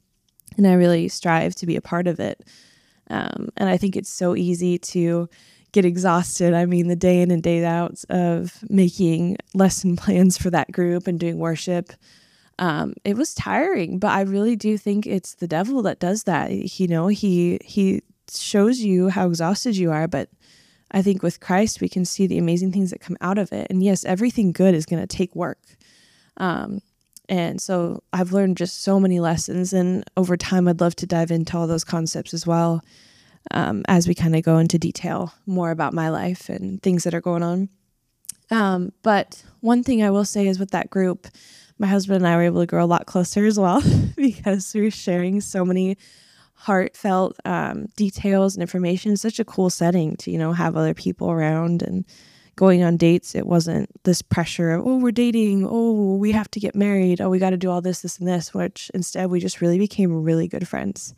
and 0.57 0.67
I 0.67 0.73
really 0.73 1.09
strive 1.09 1.55
to 1.57 1.67
be 1.67 1.77
a 1.77 1.83
part 1.83 2.07
of 2.07 2.19
it. 2.19 2.45
Um, 3.11 3.51
and 3.57 3.69
I 3.69 3.77
think 3.77 3.97
it's 3.97 4.11
so 4.11 4.35
easy 4.35 4.79
to 4.79 5.29
get 5.73 5.85
exhausted. 5.85 6.55
I 6.55 6.65
mean, 6.65 6.89
the 6.89 6.97
day 6.97 7.21
in 7.21 7.31
and 7.31 7.43
day 7.43 7.65
out 7.65 8.03
of 8.09 8.59
making 8.71 9.37
lesson 9.55 9.97
plans 9.99 10.39
for 10.39 10.51
that 10.51 10.73
group 10.73 11.07
and 11.07 11.21
doing 11.21 11.39
worship. 11.39 11.93
Um, 12.59 12.95
it 13.05 13.17
was 13.17 13.35
tiring, 13.35 13.99
but 13.99 14.09
I 14.09 14.23
really 14.23 14.57
do 14.57 14.77
think 14.77 15.07
it's 15.07 15.35
the 15.35 15.47
devil 15.47 15.83
that 15.83 16.01
does 16.01 16.25
that. 16.25 16.51
You 16.51 16.89
know, 16.89 17.07
he 17.07 17.59
he 17.65 18.03
shows 18.31 18.81
you 18.81 19.09
how 19.09 19.27
exhausted 19.29 19.77
you 19.77 19.93
are, 19.93 20.09
but 20.09 20.29
I 20.91 21.03
think 21.03 21.23
with 21.23 21.41
Christ 21.41 21.81
we 21.81 21.89
can 21.89 22.05
see 22.05 22.27
the 22.27 22.39
amazing 22.39 22.73
things 22.73 22.91
that 22.91 23.01
come 23.01 23.17
out 23.21 23.39
of 23.39 23.53
it. 23.53 23.69
And 23.71 23.83
yes, 23.83 24.05
everything 24.05 24.53
good 24.53 24.75
is 24.75 24.87
going 24.87 25.01
to 25.01 25.07
take 25.07 25.35
work. 25.37 25.61
Um, 26.37 26.81
and 27.29 27.61
so 27.61 28.03
I've 28.13 28.33
learned 28.33 28.57
just 28.57 28.83
so 28.83 28.99
many 28.99 29.21
lessons. 29.21 29.73
And 29.73 30.05
over 30.17 30.37
time, 30.37 30.67
I'd 30.67 30.81
love 30.81 30.97
to 30.97 31.07
dive 31.07 31.31
into 31.31 31.57
all 31.57 31.67
those 31.67 31.85
concepts 31.85 32.33
as 32.33 32.47
well 32.47 32.83
um, 33.51 33.83
as 33.87 34.09
we 34.09 34.15
kind 34.15 34.35
of 34.35 34.43
go 34.43 34.59
into 34.59 34.79
detail 34.79 35.35
more 35.47 35.71
about 35.71 35.93
my 35.93 36.09
life 36.09 36.49
and 36.49 36.83
things 36.83 37.05
that 37.05 37.15
are 37.15 37.21
going 37.21 37.43
on. 37.43 37.69
Um, 38.51 38.93
but 39.03 39.45
one 39.61 39.83
thing 39.83 40.03
I 40.03 40.11
will 40.11 40.25
say 40.25 40.49
is 40.49 40.59
with 40.59 40.71
that 40.71 40.89
group, 40.89 41.27
my 41.79 41.87
husband 41.87 42.17
and 42.19 42.27
I 42.27 42.37
were 42.37 42.43
able 42.43 42.61
to 42.61 42.67
grow 42.67 42.85
a 42.85 42.87
lot 42.87 43.07
closer 43.07 43.47
as 43.47 43.59
well 43.59 43.83
because 44.17 44.73
we 44.75 44.83
were 44.83 44.91
sharing 44.91 45.41
so 45.41 45.65
many 45.65 45.97
heartfelt 46.55 47.39
um, 47.45 47.87
details 47.97 48.55
and 48.55 48.63
information. 48.63 49.13
It's 49.13 49.23
such 49.23 49.39
a 49.39 49.45
cool 49.45 49.71
setting 49.71 50.17
to, 50.17 50.31
you 50.31 50.39
know, 50.39 50.53
have 50.53 50.77
other 50.77 50.95
people 50.95 51.31
around 51.31 51.83
and 51.83 52.05
going 52.59 52.83
on 52.83 52.97
dates, 52.97 53.37
it 53.37 53.47
wasn't 53.47 53.89
this 54.03 54.21
pressure 54.21 54.73
of, 54.73 54.85
oh, 54.85 54.97
we're 54.97 55.13
dating. 55.13 55.65
Oh, 55.65 56.17
we 56.17 56.33
have 56.33 56.51
to 56.51 56.59
get 56.61 56.75
married. 56.75 57.21
Oh, 57.21 57.31
we 57.31 57.39
got 57.39 57.51
to 57.51 57.57
do 57.57 57.71
all 57.71 57.81
this, 57.81 58.03
this, 58.03 58.19
and 58.19 58.27
this, 58.27 58.53
which 58.53 58.91
instead 58.93 59.31
we 59.31 59.39
just 59.39 59.61
really 59.61 59.79
became 59.79 60.25
really 60.25 60.49
good 60.49 60.67
friends. 60.67 61.15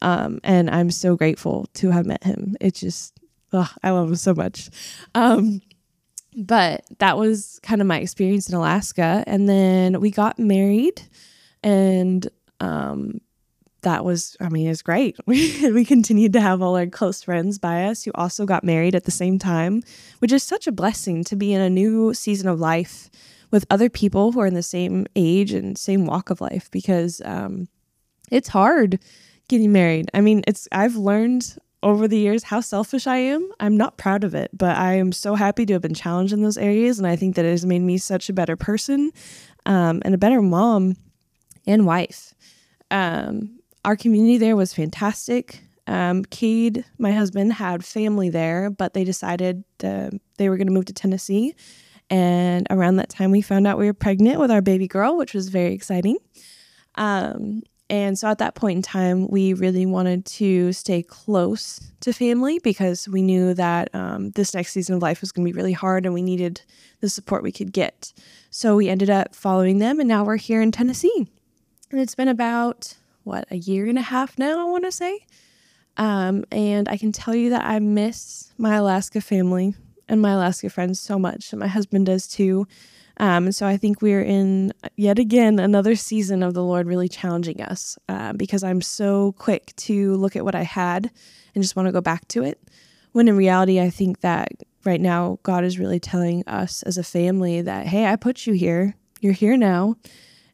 Um, 0.00 0.38
and 0.44 0.70
I'm 0.70 0.92
so 0.92 1.16
grateful 1.16 1.66
to 1.74 1.90
have 1.90 2.06
met 2.06 2.22
him. 2.22 2.56
It 2.60 2.74
just, 2.74 3.18
oh, 3.52 3.68
I 3.82 3.90
love 3.90 4.08
him 4.08 4.14
so 4.14 4.32
much. 4.32 4.70
Um, 5.16 5.60
but 6.36 6.84
that 6.98 7.16
was 7.16 7.58
kind 7.62 7.80
of 7.80 7.86
my 7.86 7.98
experience 7.98 8.48
in 8.48 8.54
Alaska. 8.54 9.24
And 9.26 9.48
then 9.48 10.00
we 10.00 10.10
got 10.10 10.38
married, 10.38 11.02
and 11.62 12.28
um, 12.60 13.20
that 13.82 14.04
was, 14.04 14.36
I 14.40 14.50
mean, 14.50 14.66
it 14.66 14.70
was 14.70 14.82
great. 14.82 15.16
We, 15.26 15.70
we 15.72 15.84
continued 15.84 16.34
to 16.34 16.40
have 16.40 16.60
all 16.60 16.76
our 16.76 16.86
close 16.86 17.22
friends 17.22 17.58
by 17.58 17.84
us 17.84 18.04
who 18.04 18.10
also 18.14 18.44
got 18.44 18.64
married 18.64 18.94
at 18.94 19.04
the 19.04 19.10
same 19.10 19.38
time, 19.38 19.82
which 20.18 20.32
is 20.32 20.42
such 20.42 20.66
a 20.66 20.72
blessing 20.72 21.24
to 21.24 21.36
be 21.36 21.52
in 21.54 21.60
a 21.60 21.70
new 21.70 22.12
season 22.12 22.48
of 22.48 22.60
life 22.60 23.10
with 23.50 23.64
other 23.70 23.88
people 23.88 24.32
who 24.32 24.40
are 24.40 24.46
in 24.46 24.54
the 24.54 24.62
same 24.62 25.06
age 25.16 25.52
and 25.52 25.78
same 25.78 26.04
walk 26.04 26.30
of 26.30 26.40
life 26.40 26.70
because 26.70 27.22
um, 27.24 27.68
it's 28.30 28.48
hard 28.48 28.98
getting 29.48 29.72
married. 29.72 30.10
I 30.12 30.20
mean, 30.20 30.42
it's 30.46 30.68
I've 30.72 30.96
learned 30.96 31.56
over 31.86 32.08
the 32.08 32.18
years 32.18 32.42
how 32.42 32.60
selfish 32.60 33.06
I 33.06 33.18
am. 33.18 33.48
I'm 33.60 33.76
not 33.76 33.96
proud 33.96 34.24
of 34.24 34.34
it, 34.34 34.50
but 34.52 34.76
I 34.76 34.94
am 34.94 35.12
so 35.12 35.36
happy 35.36 35.64
to 35.66 35.72
have 35.74 35.82
been 35.82 35.94
challenged 35.94 36.32
in 36.32 36.42
those 36.42 36.58
areas, 36.58 36.98
and 36.98 37.06
I 37.06 37.14
think 37.14 37.36
that 37.36 37.44
it 37.44 37.52
has 37.52 37.64
made 37.64 37.78
me 37.78 37.96
such 37.96 38.28
a 38.28 38.32
better 38.32 38.56
person 38.56 39.12
um, 39.66 40.02
and 40.04 40.12
a 40.12 40.18
better 40.18 40.42
mom 40.42 40.96
and 41.64 41.86
wife. 41.86 42.34
Um, 42.90 43.60
our 43.84 43.94
community 43.94 44.36
there 44.36 44.56
was 44.56 44.74
fantastic. 44.74 45.62
Um, 45.86 46.24
Cade, 46.24 46.84
my 46.98 47.12
husband, 47.12 47.52
had 47.52 47.84
family 47.84 48.30
there, 48.30 48.68
but 48.68 48.92
they 48.92 49.04
decided 49.04 49.62
uh, 49.84 50.10
they 50.38 50.48
were 50.48 50.56
going 50.56 50.66
to 50.66 50.72
move 50.72 50.86
to 50.86 50.92
Tennessee. 50.92 51.54
And 52.10 52.66
around 52.68 52.96
that 52.96 53.10
time, 53.10 53.30
we 53.30 53.42
found 53.42 53.64
out 53.64 53.78
we 53.78 53.86
were 53.86 53.94
pregnant 53.94 54.40
with 54.40 54.50
our 54.50 54.60
baby 54.60 54.88
girl, 54.88 55.16
which 55.16 55.34
was 55.34 55.50
very 55.50 55.72
exciting. 55.72 56.18
Um, 56.96 57.62
and 57.88 58.18
so 58.18 58.28
at 58.28 58.38
that 58.38 58.56
point 58.56 58.76
in 58.76 58.82
time, 58.82 59.28
we 59.28 59.52
really 59.52 59.86
wanted 59.86 60.24
to 60.26 60.72
stay 60.72 61.02
close 61.02 61.92
to 62.00 62.12
family 62.12 62.58
because 62.58 63.08
we 63.08 63.22
knew 63.22 63.54
that 63.54 63.94
um, 63.94 64.30
this 64.30 64.54
next 64.54 64.72
season 64.72 64.96
of 64.96 65.02
life 65.02 65.20
was 65.20 65.30
going 65.30 65.46
to 65.46 65.52
be 65.52 65.56
really 65.56 65.72
hard 65.72 66.04
and 66.04 66.12
we 66.12 66.22
needed 66.22 66.62
the 67.00 67.08
support 67.08 67.44
we 67.44 67.52
could 67.52 67.72
get. 67.72 68.12
So 68.50 68.74
we 68.74 68.88
ended 68.88 69.10
up 69.10 69.34
following 69.36 69.78
them, 69.78 70.00
and 70.00 70.08
now 70.08 70.24
we're 70.24 70.36
here 70.36 70.60
in 70.62 70.72
Tennessee. 70.72 71.28
And 71.90 72.00
it's 72.00 72.16
been 72.16 72.28
about, 72.28 72.96
what, 73.22 73.46
a 73.50 73.56
year 73.56 73.86
and 73.86 73.98
a 73.98 74.02
half 74.02 74.36
now, 74.36 74.60
I 74.60 74.64
want 74.64 74.84
to 74.84 74.92
say. 74.92 75.24
Um, 75.96 76.44
and 76.50 76.88
I 76.88 76.96
can 76.96 77.12
tell 77.12 77.34
you 77.34 77.50
that 77.50 77.64
I 77.64 77.78
miss 77.78 78.52
my 78.58 78.74
Alaska 78.74 79.20
family 79.20 79.74
and 80.08 80.20
my 80.20 80.32
Alaska 80.32 80.70
friends 80.70 81.00
so 81.00 81.18
much. 81.18 81.52
And 81.52 81.60
my 81.60 81.66
husband 81.66 82.06
does 82.06 82.26
too. 82.26 82.66
Um, 83.18 83.50
so 83.50 83.66
I 83.66 83.76
think 83.76 84.02
we're 84.02 84.22
in 84.22 84.72
yet 84.96 85.18
again 85.18 85.58
another 85.58 85.96
season 85.96 86.42
of 86.42 86.54
the 86.54 86.62
Lord 86.62 86.86
really 86.86 87.08
challenging 87.08 87.62
us 87.62 87.98
uh, 88.08 88.34
because 88.34 88.62
I'm 88.62 88.82
so 88.82 89.32
quick 89.38 89.74
to 89.76 90.14
look 90.16 90.36
at 90.36 90.44
what 90.44 90.54
I 90.54 90.62
had 90.62 91.10
and 91.54 91.64
just 91.64 91.76
want 91.76 91.86
to 91.86 91.92
go 91.92 92.02
back 92.02 92.28
to 92.28 92.42
it. 92.42 92.60
When 93.12 93.28
in 93.28 93.36
reality, 93.36 93.80
I 93.80 93.88
think 93.88 94.20
that 94.20 94.50
right 94.84 95.00
now 95.00 95.38
God 95.42 95.64
is 95.64 95.78
really 95.78 95.98
telling 95.98 96.46
us 96.46 96.82
as 96.82 96.98
a 96.98 97.02
family 97.02 97.62
that, 97.62 97.86
hey, 97.86 98.06
I 98.06 98.16
put 98.16 98.46
you 98.46 98.52
here. 98.52 98.94
You're 99.20 99.32
here 99.32 99.56
now. 99.56 99.96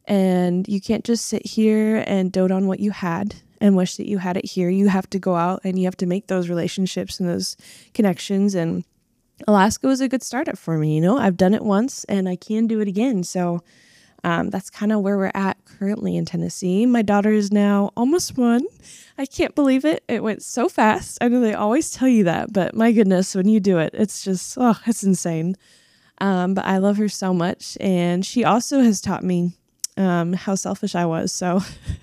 And 0.05 0.67
you 0.69 0.81
can't 0.81 1.05
just 1.05 1.27
sit 1.27 1.45
here 1.45 2.05
and 2.07 2.31
dote 2.31 2.53
on 2.53 2.69
what 2.69 2.81
you 2.81 2.93
had 2.93 3.35
and 3.61 3.77
wish 3.77 3.97
that 3.97 4.09
you 4.09 4.19
had 4.19 4.37
it 4.37 4.45
here. 4.45 4.69
You 4.69 4.89
have 4.89 5.09
to 5.11 5.19
go 5.19 5.37
out 5.37 5.61
and 5.65 5.79
you 5.79 5.85
have 5.85 5.97
to 5.99 6.07
make 6.07 6.29
those 6.29 6.49
relationships 6.49 7.19
and 7.19 7.29
those 7.29 7.57
connections 7.95 8.55
and 8.55 8.85
Alaska 9.47 9.87
was 9.87 10.01
a 10.01 10.09
good 10.09 10.23
startup 10.23 10.59
for 10.59 10.79
me. 10.79 10.95
You 10.95 11.01
know, 11.01 11.19
I've 11.19 11.37
done 11.37 11.55
it 11.55 11.63
once 11.63 12.05
and 12.05 12.29
I 12.29 12.37
can 12.37 12.67
do 12.67 12.81
it 12.81 12.89
again. 12.89 13.25
So 13.25 13.63
um, 14.25 14.51
that's 14.51 14.71
kind 14.71 14.93
of 14.93 15.01
where 15.01 15.17
we're 15.17 15.33
at 15.35 15.65
currently 15.65 16.17
in 16.17 16.25
Tennessee. 16.25 16.87
My 16.87 17.03
daughter 17.03 17.31
is 17.31 17.51
now 17.51 17.91
almost 17.97 18.39
one. 18.39 18.65
I 19.19 19.27
can't 19.27 19.55
believe 19.55 19.85
it. 19.85 20.05
It 20.09 20.23
went 20.23 20.43
so 20.43 20.69
fast. 20.69 21.19
I 21.21 21.29
know 21.29 21.41
they 21.41 21.55
always 21.55 21.91
tell 21.91 22.09
you 22.09 22.25
that, 22.25 22.53
but 22.53 22.75
my 22.75 22.93
goodness, 22.93 23.35
when 23.35 23.49
you 23.49 23.59
do 23.59 23.79
it, 23.79 23.95
it's 23.95 24.23
just, 24.23 24.57
oh, 24.61 24.79
it's 24.87 25.03
insane. 25.03 25.57
Um, 26.19 26.55
but 26.55 26.65
I 26.65 26.79
love 26.79 26.99
her 26.99 27.09
so 27.09 27.35
much. 27.35 27.77
And 27.81 28.25
she 28.25 28.45
also 28.45 28.81
has 28.81 29.01
taught 29.01 29.25
me 29.25 29.57
um, 29.97 30.33
how 30.33 30.55
selfish 30.55 30.95
I 30.95 31.05
was. 31.05 31.33
So 31.33 31.61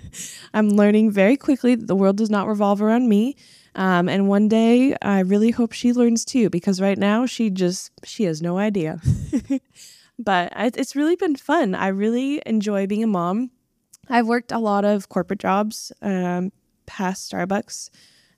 I'm 0.54 0.70
learning 0.70 1.12
very 1.12 1.38
quickly 1.38 1.76
that 1.76 1.88
the 1.88 1.96
world 1.96 2.18
does 2.18 2.30
not 2.30 2.48
revolve 2.48 2.82
around 2.82 3.08
me. 3.08 3.38
Um, 3.76 4.10
and 4.10 4.28
one 4.28 4.48
day 4.48 4.96
I 5.02 5.20
really 5.20 5.52
hope 5.52 5.72
she 5.72 5.94
learns 5.94 6.26
too, 6.26 6.50
because 6.50 6.82
right 6.82 6.98
now 6.98 7.26
she 7.26 7.50
just, 7.50 7.92
she 8.04 8.24
has 8.24 8.42
no 8.42 8.58
idea. 8.58 9.00
but 10.20 10.52
it's 10.56 10.96
really 10.96 11.16
been 11.16 11.36
fun. 11.36 11.76
I 11.76 11.88
really 11.88 12.42
enjoy 12.46 12.88
being 12.88 13.04
a 13.04 13.08
mom. 13.08 13.52
I've 14.10 14.28
worked 14.28 14.52
a 14.52 14.60
lot 14.60 14.86
of 14.86 15.10
corporate 15.10 15.40
jobs 15.40 15.92
um, 16.02 16.52
past 16.88 17.32
Starbucks 17.32 17.90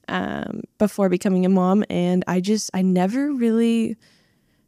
um, 0.07 0.61
before 0.77 1.09
becoming 1.09 1.45
a 1.45 1.49
mom. 1.49 1.83
And 1.89 2.23
I 2.27 2.41
just, 2.41 2.69
I 2.73 2.81
never 2.81 3.31
really 3.31 3.97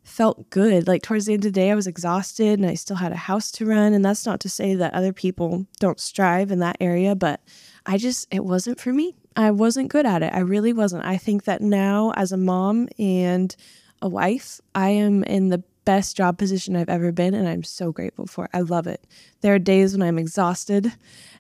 felt 0.03 0.50
good. 0.50 0.88
Like 0.88 1.01
towards 1.01 1.25
the 1.25 1.34
end 1.34 1.46
of 1.46 1.53
the 1.53 1.60
day, 1.60 1.72
I 1.72 1.75
was 1.75 1.88
exhausted 1.88 2.60
and 2.60 2.70
I 2.70 2.75
still 2.75 2.98
had 2.98 3.12
a 3.12 3.17
house 3.17 3.51
to 3.53 3.65
run. 3.65 3.93
And 3.93 4.03
that's 4.03 4.25
not 4.25 4.39
to 4.41 4.50
say 4.50 4.75
that 4.75 4.93
other 4.93 5.13
people 5.13 5.65
don't 5.79 6.00
strive 6.00 6.51
in 6.51 6.60
that 6.60 6.77
area, 6.79 7.15
but 7.15 7.41
I 7.86 7.98
just, 7.98 8.27
it 8.32 8.43
wasn't 8.43 8.79
for 8.79 8.93
me. 8.93 9.15
I 9.36 9.52
wasn't 9.52 9.90
good 9.90 10.06
at 10.06 10.24
it. 10.24 10.34
I 10.34 10.40
really 10.40 10.74
wasn't. 10.74 11.06
I 11.06 11.18
think 11.18 11.46
that 11.46 11.62
now, 11.62 12.12
as 12.16 12.32
a 12.32 12.38
mom 12.38 12.88
and 13.00 13.56
a 14.02 14.08
wife, 14.10 14.62
I 14.75 14.90
am 14.90 15.24
in 15.24 15.50
the 15.50 15.63
best 15.86 16.16
job 16.16 16.38
position 16.38 16.75
I've 16.75 16.90
ever 16.90 17.12
been, 17.12 17.34
and 17.34 17.48
I'm 17.48 17.63
so 17.63 17.92
grateful 17.92 18.28
for 18.28 18.46
it. 18.46 18.52
I 18.54 18.62
love 18.62 18.88
it. 18.88 19.06
There 19.42 19.54
are 19.54 19.60
days 19.60 19.98
when 19.98 20.08
I'm 20.08 20.20
exhausted 20.20 20.94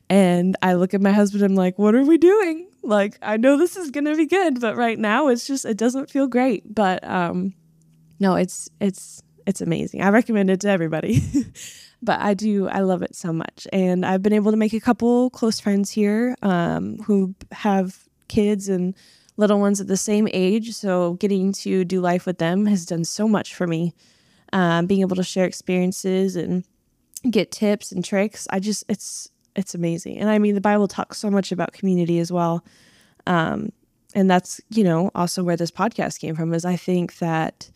and 0.09 0.57
I 0.61 0.73
look 0.73 0.93
at 0.93 1.01
my 1.01 1.11
husband, 1.11 1.43
I'm 1.43 1.55
like, 1.55 1.79
what 1.79 1.95
are 1.95 2.03
we 2.03 2.17
doing? 2.17 2.67
Like, 2.81 3.17
I 3.21 3.37
know 3.37 3.57
this 3.57 3.77
is 3.77 3.91
gonna 3.91 4.15
be 4.15 4.25
good, 4.25 4.59
but 4.59 4.75
right 4.75 4.99
now 4.99 5.29
it's 5.29 5.47
just 5.47 5.65
it 5.65 5.77
doesn't 5.77 6.09
feel 6.09 6.27
great. 6.27 6.73
But 6.73 7.03
um 7.03 7.53
no, 8.19 8.35
it's 8.35 8.69
it's 8.79 9.21
it's 9.45 9.61
amazing. 9.61 10.01
I 10.01 10.09
recommend 10.09 10.49
it 10.49 10.61
to 10.61 10.69
everybody. 10.69 11.21
but 12.03 12.19
I 12.19 12.33
do, 12.33 12.67
I 12.67 12.81
love 12.81 13.01
it 13.01 13.15
so 13.15 13.31
much. 13.31 13.65
And 13.71 14.05
I've 14.05 14.21
been 14.21 14.33
able 14.33 14.51
to 14.51 14.57
make 14.57 14.73
a 14.73 14.79
couple 14.79 15.29
close 15.29 15.59
friends 15.59 15.89
here 15.89 16.35
um, 16.41 16.97
who 16.99 17.33
have 17.51 17.97
kids 18.27 18.67
and 18.67 18.93
little 19.37 19.59
ones 19.59 19.79
at 19.79 19.87
the 19.87 19.97
same 19.97 20.27
age. 20.33 20.73
So 20.73 21.13
getting 21.13 21.53
to 21.53 21.85
do 21.85 22.01
life 22.01 22.25
with 22.25 22.37
them 22.37 22.65
has 22.65 22.85
done 22.85 23.05
so 23.05 23.27
much 23.27 23.55
for 23.55 23.67
me. 23.67 23.93
Um, 24.51 24.85
being 24.85 25.01
able 25.01 25.15
to 25.15 25.23
share 25.23 25.45
experiences 25.45 26.35
and 26.35 26.63
get 27.29 27.51
tips 27.51 27.91
and 27.91 28.05
tricks. 28.05 28.47
I 28.51 28.59
just, 28.59 28.83
it's, 28.87 29.31
it's 29.55 29.73
amazing. 29.73 30.19
And 30.19 30.29
I 30.29 30.37
mean, 30.37 30.55
the 30.55 30.61
Bible 30.61 30.87
talks 30.87 31.17
so 31.17 31.31
much 31.31 31.51
about 31.51 31.73
community 31.73 32.19
as 32.19 32.31
well. 32.31 32.63
Um, 33.25 33.71
and 34.13 34.29
that's, 34.29 34.61
you 34.69 34.83
know, 34.83 35.09
also 35.15 35.43
where 35.43 35.57
this 35.57 35.71
podcast 35.71 36.19
came 36.19 36.35
from 36.35 36.53
is 36.53 36.65
I 36.65 36.75
think 36.75 37.17
that 37.17 37.71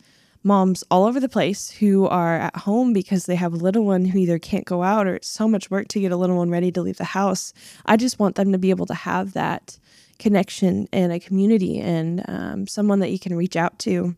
moms 0.48 0.82
all 0.90 1.04
over 1.04 1.20
the 1.20 1.28
place 1.28 1.70
who 1.70 2.08
are 2.08 2.34
at 2.34 2.56
home 2.56 2.92
because 2.92 3.26
they 3.26 3.36
have 3.36 3.52
a 3.52 3.56
little 3.56 3.84
one 3.84 4.06
who 4.06 4.18
either 4.18 4.38
can't 4.40 4.64
go 4.64 4.82
out 4.82 5.06
or 5.06 5.14
it's 5.14 5.28
so 5.28 5.46
much 5.46 5.70
work 5.70 5.86
to 5.88 6.00
get 6.00 6.10
a 6.10 6.16
little 6.16 6.38
one 6.38 6.50
ready 6.50 6.72
to 6.72 6.82
leave 6.82 6.96
the 6.96 7.04
house. 7.04 7.52
I 7.86 7.96
just 7.96 8.18
want 8.18 8.34
them 8.34 8.50
to 8.50 8.58
be 8.58 8.70
able 8.70 8.86
to 8.86 8.94
have 8.94 9.34
that 9.34 9.78
connection 10.18 10.88
and 10.92 11.12
a 11.12 11.20
community 11.20 11.78
and 11.78 12.24
um, 12.26 12.66
someone 12.66 12.98
that 13.00 13.10
you 13.10 13.18
can 13.18 13.36
reach 13.36 13.54
out 13.54 13.78
to. 13.80 14.16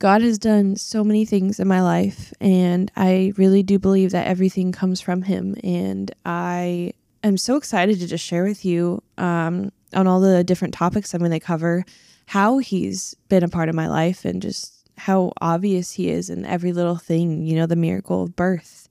God 0.00 0.22
has 0.22 0.36
done 0.36 0.74
so 0.74 1.04
many 1.04 1.24
things 1.24 1.60
in 1.60 1.68
my 1.68 1.80
life, 1.80 2.32
and 2.40 2.90
I 2.96 3.32
really 3.36 3.62
do 3.62 3.78
believe 3.78 4.10
that 4.10 4.26
everything 4.26 4.72
comes 4.72 5.00
from 5.00 5.22
Him. 5.22 5.54
And 5.62 6.12
I 6.26 6.94
am 7.22 7.36
so 7.36 7.54
excited 7.54 8.00
to 8.00 8.08
just 8.08 8.24
share 8.24 8.42
with 8.42 8.64
you 8.64 9.00
um, 9.16 9.70
on 9.94 10.08
all 10.08 10.18
the 10.18 10.42
different 10.42 10.74
topics 10.74 11.14
I'm 11.14 11.20
going 11.20 11.30
to 11.30 11.38
cover 11.38 11.84
how 12.26 12.58
He's 12.58 13.14
been 13.28 13.44
a 13.44 13.48
part 13.48 13.68
of 13.68 13.76
my 13.76 13.86
life 13.86 14.24
and 14.24 14.42
just 14.42 14.81
how 15.02 15.32
obvious 15.40 15.90
he 15.90 16.08
is 16.10 16.30
in 16.30 16.46
every 16.46 16.72
little 16.72 16.94
thing, 16.94 17.44
you 17.44 17.56
know, 17.56 17.66
the 17.66 17.74
miracle 17.74 18.22
of 18.22 18.36
birth 18.36 18.88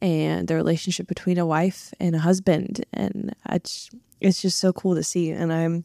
and 0.00 0.48
the 0.48 0.54
relationship 0.54 1.06
between 1.06 1.36
a 1.36 1.44
wife 1.44 1.92
and 2.00 2.16
a 2.16 2.18
husband. 2.18 2.82
And 2.94 3.34
it's, 3.50 3.90
it's 4.22 4.40
just 4.40 4.58
so 4.58 4.72
cool 4.72 4.94
to 4.94 5.04
see. 5.04 5.30
And 5.30 5.52
I'm, 5.52 5.84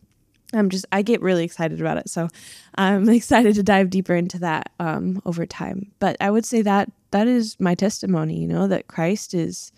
I'm 0.54 0.70
just, 0.70 0.86
I 0.94 1.02
get 1.02 1.22
really 1.22 1.44
excited 1.44 1.82
about 1.82 1.98
it. 1.98 2.10
So 2.10 2.30
I'm 2.76 3.10
excited 3.20 3.56
to 3.56 3.64
dive 3.64 3.90
deeper 3.90 4.16
into 4.16 4.40
that 4.40 4.72
um, 4.80 5.22
over 5.26 5.46
time. 5.46 5.92
But 6.00 6.16
I 6.22 6.32
would 6.32 6.46
say 6.46 6.62
that 6.62 6.90
that 7.12 7.28
is 7.28 7.60
my 7.60 7.76
testimony, 7.76 8.40
you 8.40 8.48
know, 8.48 8.70
that 8.70 8.88
Christ 8.88 9.34
is 9.34 9.74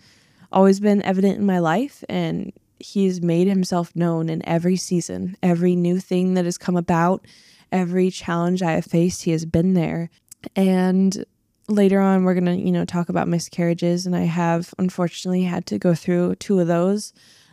always 0.52 0.78
been 0.78 1.02
evident 1.02 1.38
in 1.38 1.44
my 1.44 1.58
life 1.58 2.04
and 2.08 2.52
he's 2.78 3.20
made 3.20 3.48
himself 3.48 3.96
known 3.96 4.28
in 4.28 4.46
every 4.48 4.76
season, 4.76 5.36
every 5.42 5.74
new 5.74 5.98
thing 5.98 6.34
that 6.34 6.44
has 6.44 6.56
come 6.56 6.76
about 6.76 7.26
every 7.72 8.10
challenge 8.10 8.62
I 8.62 8.72
have 8.72 8.84
faced, 8.84 9.24
he 9.24 9.32
has 9.32 9.44
been 9.44 9.74
there. 9.74 10.10
And 10.56 11.24
later 11.68 12.00
on, 12.00 12.24
we're 12.24 12.34
going 12.34 12.46
to, 12.46 12.56
you 12.56 12.72
know, 12.72 12.84
talk 12.84 13.08
about 13.08 13.28
miscarriages. 13.28 14.06
And 14.06 14.16
I 14.16 14.24
have 14.24 14.74
unfortunately 14.78 15.42
had 15.42 15.66
to 15.66 15.78
go 15.78 15.94
through 15.94 16.36
two 16.36 16.60
of 16.60 16.66
those. 16.66 17.12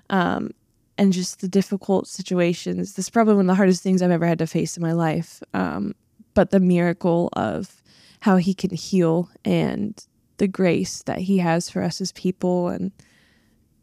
Um, 0.09 0.51
and 0.97 1.11
just 1.11 1.41
the 1.41 1.47
difficult 1.47 2.07
situations. 2.07 2.93
This 2.93 3.05
is 3.05 3.09
probably 3.09 3.35
one 3.35 3.45
of 3.45 3.47
the 3.47 3.55
hardest 3.55 3.83
things 3.83 4.01
I've 4.01 4.11
ever 4.11 4.25
had 4.25 4.39
to 4.39 4.47
face 4.47 4.77
in 4.77 4.83
my 4.83 4.93
life. 4.93 5.43
Um, 5.53 5.93
but 6.33 6.51
the 6.51 6.59
miracle 6.59 7.29
of 7.33 7.81
how 8.21 8.37
he 8.37 8.53
can 8.53 8.71
heal 8.71 9.29
and 9.43 10.05
the 10.37 10.47
grace 10.47 11.03
that 11.03 11.19
he 11.19 11.39
has 11.39 11.69
for 11.69 11.81
us 11.81 12.01
as 12.01 12.11
people. 12.11 12.69
And 12.69 12.91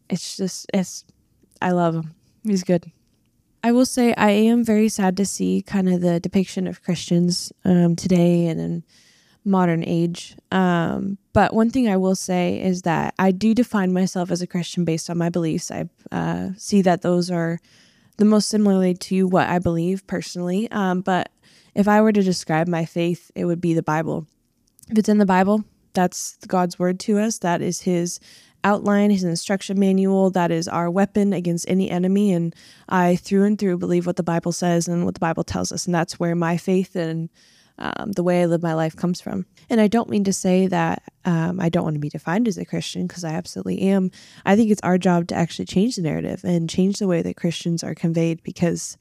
it's 0.08 0.36
just, 0.36 0.66
it's, 0.72 1.04
I 1.60 1.72
love 1.72 1.94
him. 1.94 2.14
He's 2.44 2.64
good. 2.64 2.90
I 3.64 3.72
will 3.72 3.86
say 3.86 4.12
I 4.14 4.30
am 4.30 4.64
very 4.64 4.88
sad 4.88 5.16
to 5.18 5.26
see 5.26 5.62
kind 5.62 5.88
of 5.88 6.00
the 6.00 6.18
depiction 6.18 6.66
of 6.66 6.82
Christians 6.82 7.52
um, 7.64 7.94
today 7.94 8.46
and 8.46 8.60
in 8.60 8.82
modern 9.44 9.84
age. 9.84 10.36
Um, 10.50 11.18
but 11.32 11.54
one 11.54 11.70
thing 11.70 11.88
I 11.88 11.96
will 11.96 12.16
say 12.16 12.60
is 12.60 12.82
that 12.82 13.14
I 13.18 13.30
do 13.30 13.54
define 13.54 13.92
myself 13.92 14.30
as 14.30 14.42
a 14.42 14.46
Christian 14.46 14.84
based 14.84 15.08
on 15.08 15.18
my 15.18 15.28
beliefs. 15.28 15.70
I 15.70 15.88
uh, 16.10 16.50
see 16.56 16.82
that 16.82 17.02
those 17.02 17.30
are 17.30 17.60
the 18.18 18.24
most 18.24 18.48
similarly 18.48 18.94
to 18.94 19.26
what 19.26 19.48
I 19.48 19.58
believe 19.58 20.06
personally. 20.06 20.70
Um, 20.70 21.00
but 21.00 21.30
if 21.74 21.88
I 21.88 22.00
were 22.00 22.12
to 22.12 22.22
describe 22.22 22.68
my 22.68 22.84
faith, 22.84 23.30
it 23.34 23.44
would 23.44 23.60
be 23.60 23.74
the 23.74 23.82
Bible. 23.82 24.26
If 24.90 24.98
it's 24.98 25.08
in 25.08 25.18
the 25.18 25.26
Bible, 25.26 25.64
that's 25.94 26.36
God's 26.46 26.78
word 26.78 27.00
to 27.00 27.18
us. 27.18 27.38
That 27.38 27.62
is 27.62 27.82
His 27.82 28.20
outline, 28.64 29.10
His 29.10 29.24
instruction 29.24 29.78
manual. 29.78 30.30
That 30.30 30.50
is 30.50 30.68
our 30.68 30.90
weapon 30.90 31.32
against 31.32 31.68
any 31.68 31.90
enemy. 31.90 32.32
And 32.32 32.54
I, 32.88 33.16
through 33.16 33.44
and 33.44 33.58
through, 33.58 33.78
believe 33.78 34.06
what 34.06 34.16
the 34.16 34.22
Bible 34.22 34.52
says 34.52 34.88
and 34.88 35.04
what 35.04 35.14
the 35.14 35.20
Bible 35.20 35.44
tells 35.44 35.72
us. 35.72 35.86
And 35.86 35.94
that's 35.94 36.18
where 36.18 36.34
my 36.34 36.56
faith 36.56 36.96
and 36.96 37.28
um, 37.78 38.12
the 38.12 38.22
way 38.22 38.42
I 38.42 38.46
live 38.46 38.62
my 38.62 38.74
life 38.74 38.94
comes 38.96 39.20
from. 39.20 39.46
And 39.68 39.80
I 39.80 39.88
don't 39.88 40.08
mean 40.08 40.24
to 40.24 40.32
say 40.32 40.66
that 40.68 41.02
um, 41.24 41.60
I 41.60 41.68
don't 41.68 41.84
want 41.84 41.94
to 41.94 42.00
be 42.00 42.08
defined 42.08 42.46
as 42.48 42.58
a 42.58 42.64
Christian 42.64 43.06
because 43.06 43.24
I 43.24 43.32
absolutely 43.32 43.80
am. 43.80 44.10
I 44.44 44.56
think 44.56 44.70
it's 44.70 44.80
our 44.82 44.98
job 44.98 45.28
to 45.28 45.34
actually 45.34 45.64
change 45.64 45.96
the 45.96 46.02
narrative 46.02 46.42
and 46.44 46.70
change 46.70 46.98
the 46.98 47.08
way 47.08 47.22
that 47.22 47.36
Christians 47.36 47.82
are 47.82 47.94
conveyed 47.94 48.42
because 48.42 48.96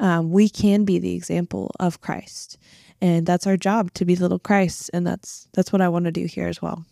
um, 0.00 0.30
we 0.30 0.48
can 0.48 0.84
be 0.84 0.98
the 0.98 1.14
example 1.14 1.70
of 1.78 2.00
Christ. 2.00 2.58
And 3.00 3.26
that's 3.26 3.46
our 3.46 3.56
job 3.56 3.92
to 3.94 4.04
be 4.04 4.16
little 4.16 4.38
Christ. 4.38 4.90
And 4.94 5.06
that's 5.06 5.48
that's 5.52 5.72
what 5.72 5.82
I 5.82 5.88
want 5.88 6.06
to 6.06 6.12
do 6.12 6.26
here 6.26 6.48
as 6.48 6.62
well. 6.62 6.84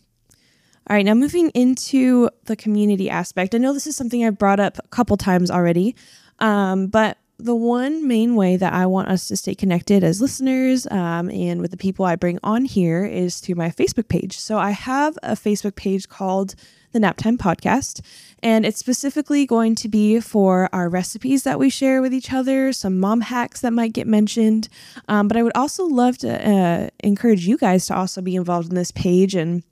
All 0.88 0.96
right, 0.96 1.04
now 1.06 1.14
moving 1.14 1.50
into 1.50 2.28
the 2.46 2.56
community 2.56 3.08
aspect. 3.08 3.54
I 3.54 3.58
know 3.58 3.72
this 3.72 3.86
is 3.86 3.96
something 3.96 4.24
I've 4.24 4.38
brought 4.38 4.58
up 4.58 4.78
a 4.78 4.88
couple 4.88 5.16
times 5.16 5.50
already, 5.50 5.94
um, 6.40 6.88
but 6.88 7.18
the 7.38 7.54
one 7.54 8.06
main 8.06 8.36
way 8.36 8.56
that 8.56 8.72
I 8.72 8.86
want 8.86 9.08
us 9.08 9.28
to 9.28 9.36
stay 9.36 9.54
connected 9.54 10.04
as 10.04 10.20
listeners 10.20 10.86
um, 10.90 11.30
and 11.30 11.60
with 11.60 11.70
the 11.70 11.76
people 11.76 12.04
I 12.04 12.16
bring 12.16 12.38
on 12.42 12.64
here 12.64 13.04
is 13.04 13.40
through 13.40 13.56
my 13.56 13.70
Facebook 13.70 14.08
page. 14.08 14.38
So 14.38 14.58
I 14.58 14.70
have 14.70 15.18
a 15.22 15.32
Facebook 15.32 15.76
page 15.76 16.08
called 16.08 16.54
the 16.92 16.98
Naptime 16.98 17.38
Podcast, 17.38 18.00
and 18.42 18.66
it's 18.66 18.78
specifically 18.78 19.46
going 19.46 19.74
to 19.76 19.88
be 19.88 20.20
for 20.20 20.68
our 20.72 20.88
recipes 20.88 21.42
that 21.44 21.58
we 21.58 21.70
share 21.70 22.02
with 22.02 22.12
each 22.12 22.32
other, 22.32 22.72
some 22.72 23.00
mom 23.00 23.22
hacks 23.22 23.60
that 23.60 23.72
might 23.72 23.92
get 23.92 24.06
mentioned. 24.06 24.68
Um, 25.08 25.26
but 25.26 25.36
I 25.36 25.42
would 25.42 25.56
also 25.56 25.84
love 25.84 26.18
to 26.18 26.48
uh, 26.48 26.88
encourage 27.02 27.46
you 27.46 27.56
guys 27.56 27.86
to 27.86 27.96
also 27.96 28.20
be 28.20 28.36
involved 28.36 28.68
in 28.68 28.74
this 28.74 28.90
page. 28.90 29.34
And 29.34 29.62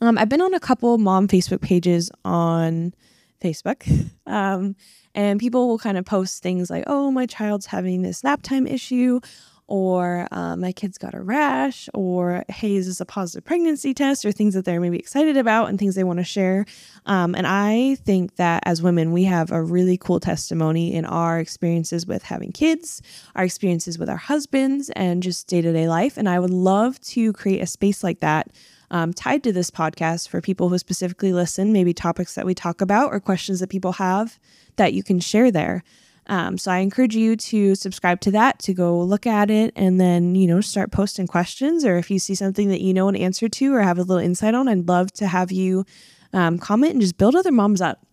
um, 0.00 0.18
I've 0.18 0.28
been 0.28 0.40
on 0.40 0.54
a 0.54 0.60
couple 0.60 0.96
mom 0.98 1.28
Facebook 1.28 1.60
pages 1.60 2.10
on 2.24 2.94
Facebook. 3.42 3.88
Um, 4.26 4.76
and 5.12 5.40
people 5.40 5.66
will 5.66 5.78
kind 5.80 5.98
of 5.98 6.04
post 6.04 6.40
things 6.40 6.70
like, 6.70 6.84
oh, 6.86 7.10
my 7.10 7.26
child's 7.26 7.66
having 7.66 8.02
this 8.02 8.22
nap 8.22 8.42
time 8.42 8.64
issue, 8.64 9.18
or 9.66 10.28
uh, 10.30 10.54
my 10.54 10.70
kid's 10.70 10.98
got 10.98 11.14
a 11.14 11.20
rash, 11.20 11.88
or 11.94 12.44
hey, 12.48 12.76
is 12.76 12.86
this 12.86 13.00
a 13.00 13.04
positive 13.04 13.44
pregnancy 13.44 13.92
test, 13.92 14.24
or 14.24 14.30
things 14.30 14.54
that 14.54 14.64
they're 14.64 14.80
maybe 14.80 15.00
excited 15.00 15.36
about 15.36 15.68
and 15.68 15.80
things 15.80 15.96
they 15.96 16.04
want 16.04 16.20
to 16.20 16.24
share. 16.24 16.64
Um, 17.06 17.34
and 17.34 17.44
I 17.44 17.96
think 18.04 18.36
that 18.36 18.62
as 18.66 18.82
women, 18.82 19.10
we 19.10 19.24
have 19.24 19.50
a 19.50 19.60
really 19.60 19.98
cool 19.98 20.20
testimony 20.20 20.94
in 20.94 21.04
our 21.04 21.40
experiences 21.40 22.06
with 22.06 22.22
having 22.22 22.52
kids, 22.52 23.02
our 23.34 23.42
experiences 23.42 23.98
with 23.98 24.08
our 24.08 24.16
husbands, 24.16 24.90
and 24.90 25.24
just 25.24 25.48
day 25.48 25.60
to 25.60 25.72
day 25.72 25.88
life. 25.88 26.16
And 26.18 26.28
I 26.28 26.38
would 26.38 26.50
love 26.50 27.00
to 27.00 27.32
create 27.32 27.62
a 27.62 27.66
space 27.66 28.04
like 28.04 28.20
that 28.20 28.52
um, 28.90 29.12
tied 29.12 29.42
to 29.44 29.52
this 29.52 29.70
podcast 29.70 30.28
for 30.28 30.40
people 30.40 30.68
who 30.68 30.78
specifically 30.78 31.32
listen, 31.32 31.72
maybe 31.72 31.94
topics 31.94 32.34
that 32.34 32.46
we 32.46 32.54
talk 32.54 32.80
about 32.80 33.12
or 33.12 33.20
questions 33.20 33.60
that 33.60 33.68
people 33.68 33.92
have 33.92 34.38
that 34.76 34.92
you 34.92 35.02
can 35.02 35.20
share 35.20 35.50
there. 35.50 35.82
Um, 36.26 36.58
so 36.58 36.70
I 36.70 36.78
encourage 36.78 37.16
you 37.16 37.34
to 37.34 37.74
subscribe 37.74 38.20
to 38.20 38.30
that, 38.32 38.58
to 38.60 38.74
go 38.74 39.00
look 39.00 39.26
at 39.26 39.50
it, 39.50 39.72
and 39.74 40.00
then, 40.00 40.34
you 40.34 40.46
know, 40.46 40.60
start 40.60 40.92
posting 40.92 41.26
questions. 41.26 41.84
Or 41.84 41.96
if 41.96 42.10
you 42.10 42.18
see 42.18 42.34
something 42.34 42.68
that 42.68 42.80
you 42.80 42.94
know 42.94 43.08
an 43.08 43.16
answer 43.16 43.48
to 43.48 43.74
or 43.74 43.82
have 43.82 43.98
a 43.98 44.02
little 44.02 44.22
insight 44.22 44.54
on, 44.54 44.68
I'd 44.68 44.86
love 44.86 45.12
to 45.14 45.26
have 45.26 45.50
you 45.50 45.84
um, 46.32 46.58
comment 46.58 46.92
and 46.92 47.00
just 47.00 47.18
build 47.18 47.34
other 47.34 47.50
moms 47.50 47.80
up. 47.80 48.06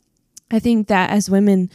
I 0.49 0.60
think 0.60 0.88
that 0.88 1.12
as 1.12 1.30
women, 1.30 1.69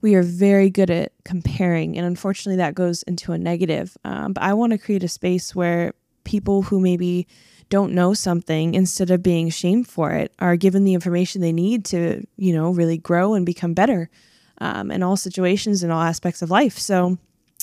we 0.00 0.14
are 0.14 0.22
very 0.22 0.70
good 0.70 0.90
at 0.90 1.12
comparing, 1.24 1.96
and 1.96 2.06
unfortunately, 2.06 2.58
that 2.58 2.74
goes 2.74 3.02
into 3.04 3.32
a 3.32 3.38
negative. 3.38 3.96
Um, 4.04 4.34
but 4.34 4.44
I 4.44 4.54
want 4.54 4.72
to 4.72 4.78
create 4.78 5.02
a 5.02 5.08
space 5.08 5.54
where 5.54 5.94
people 6.22 6.62
who 6.62 6.78
maybe 6.78 7.26
don't 7.70 7.92
know 7.92 8.14
something 8.14 8.74
instead 8.74 9.10
of 9.10 9.22
being 9.22 9.50
shamed 9.50 9.86
for 9.88 10.12
it 10.12 10.32
are 10.38 10.56
given 10.56 10.84
the 10.84 10.94
information 10.94 11.40
they 11.40 11.52
need 11.52 11.84
to 11.84 12.26
you 12.36 12.52
know 12.52 12.70
really 12.70 12.98
grow 12.98 13.34
and 13.34 13.44
become 13.44 13.74
better 13.74 14.10
um, 14.60 14.90
in 14.90 15.02
all 15.02 15.16
situations 15.16 15.82
and 15.82 15.92
all 15.92 16.02
aspects 16.02 16.42
of 16.42 16.50
life. 16.50 16.78
So 16.78 17.18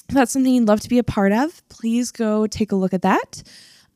if 0.08 0.16
that's 0.16 0.32
something 0.32 0.54
you'd 0.54 0.68
love 0.68 0.82
to 0.82 0.90
be 0.90 1.00
a 1.00 1.04
part 1.04 1.32
of. 1.32 1.68
Please 1.70 2.12
go 2.12 2.48
take 2.48 2.72
a 2.72 2.76
look 2.76 2.94
at 2.94 3.02
that. 3.02 3.44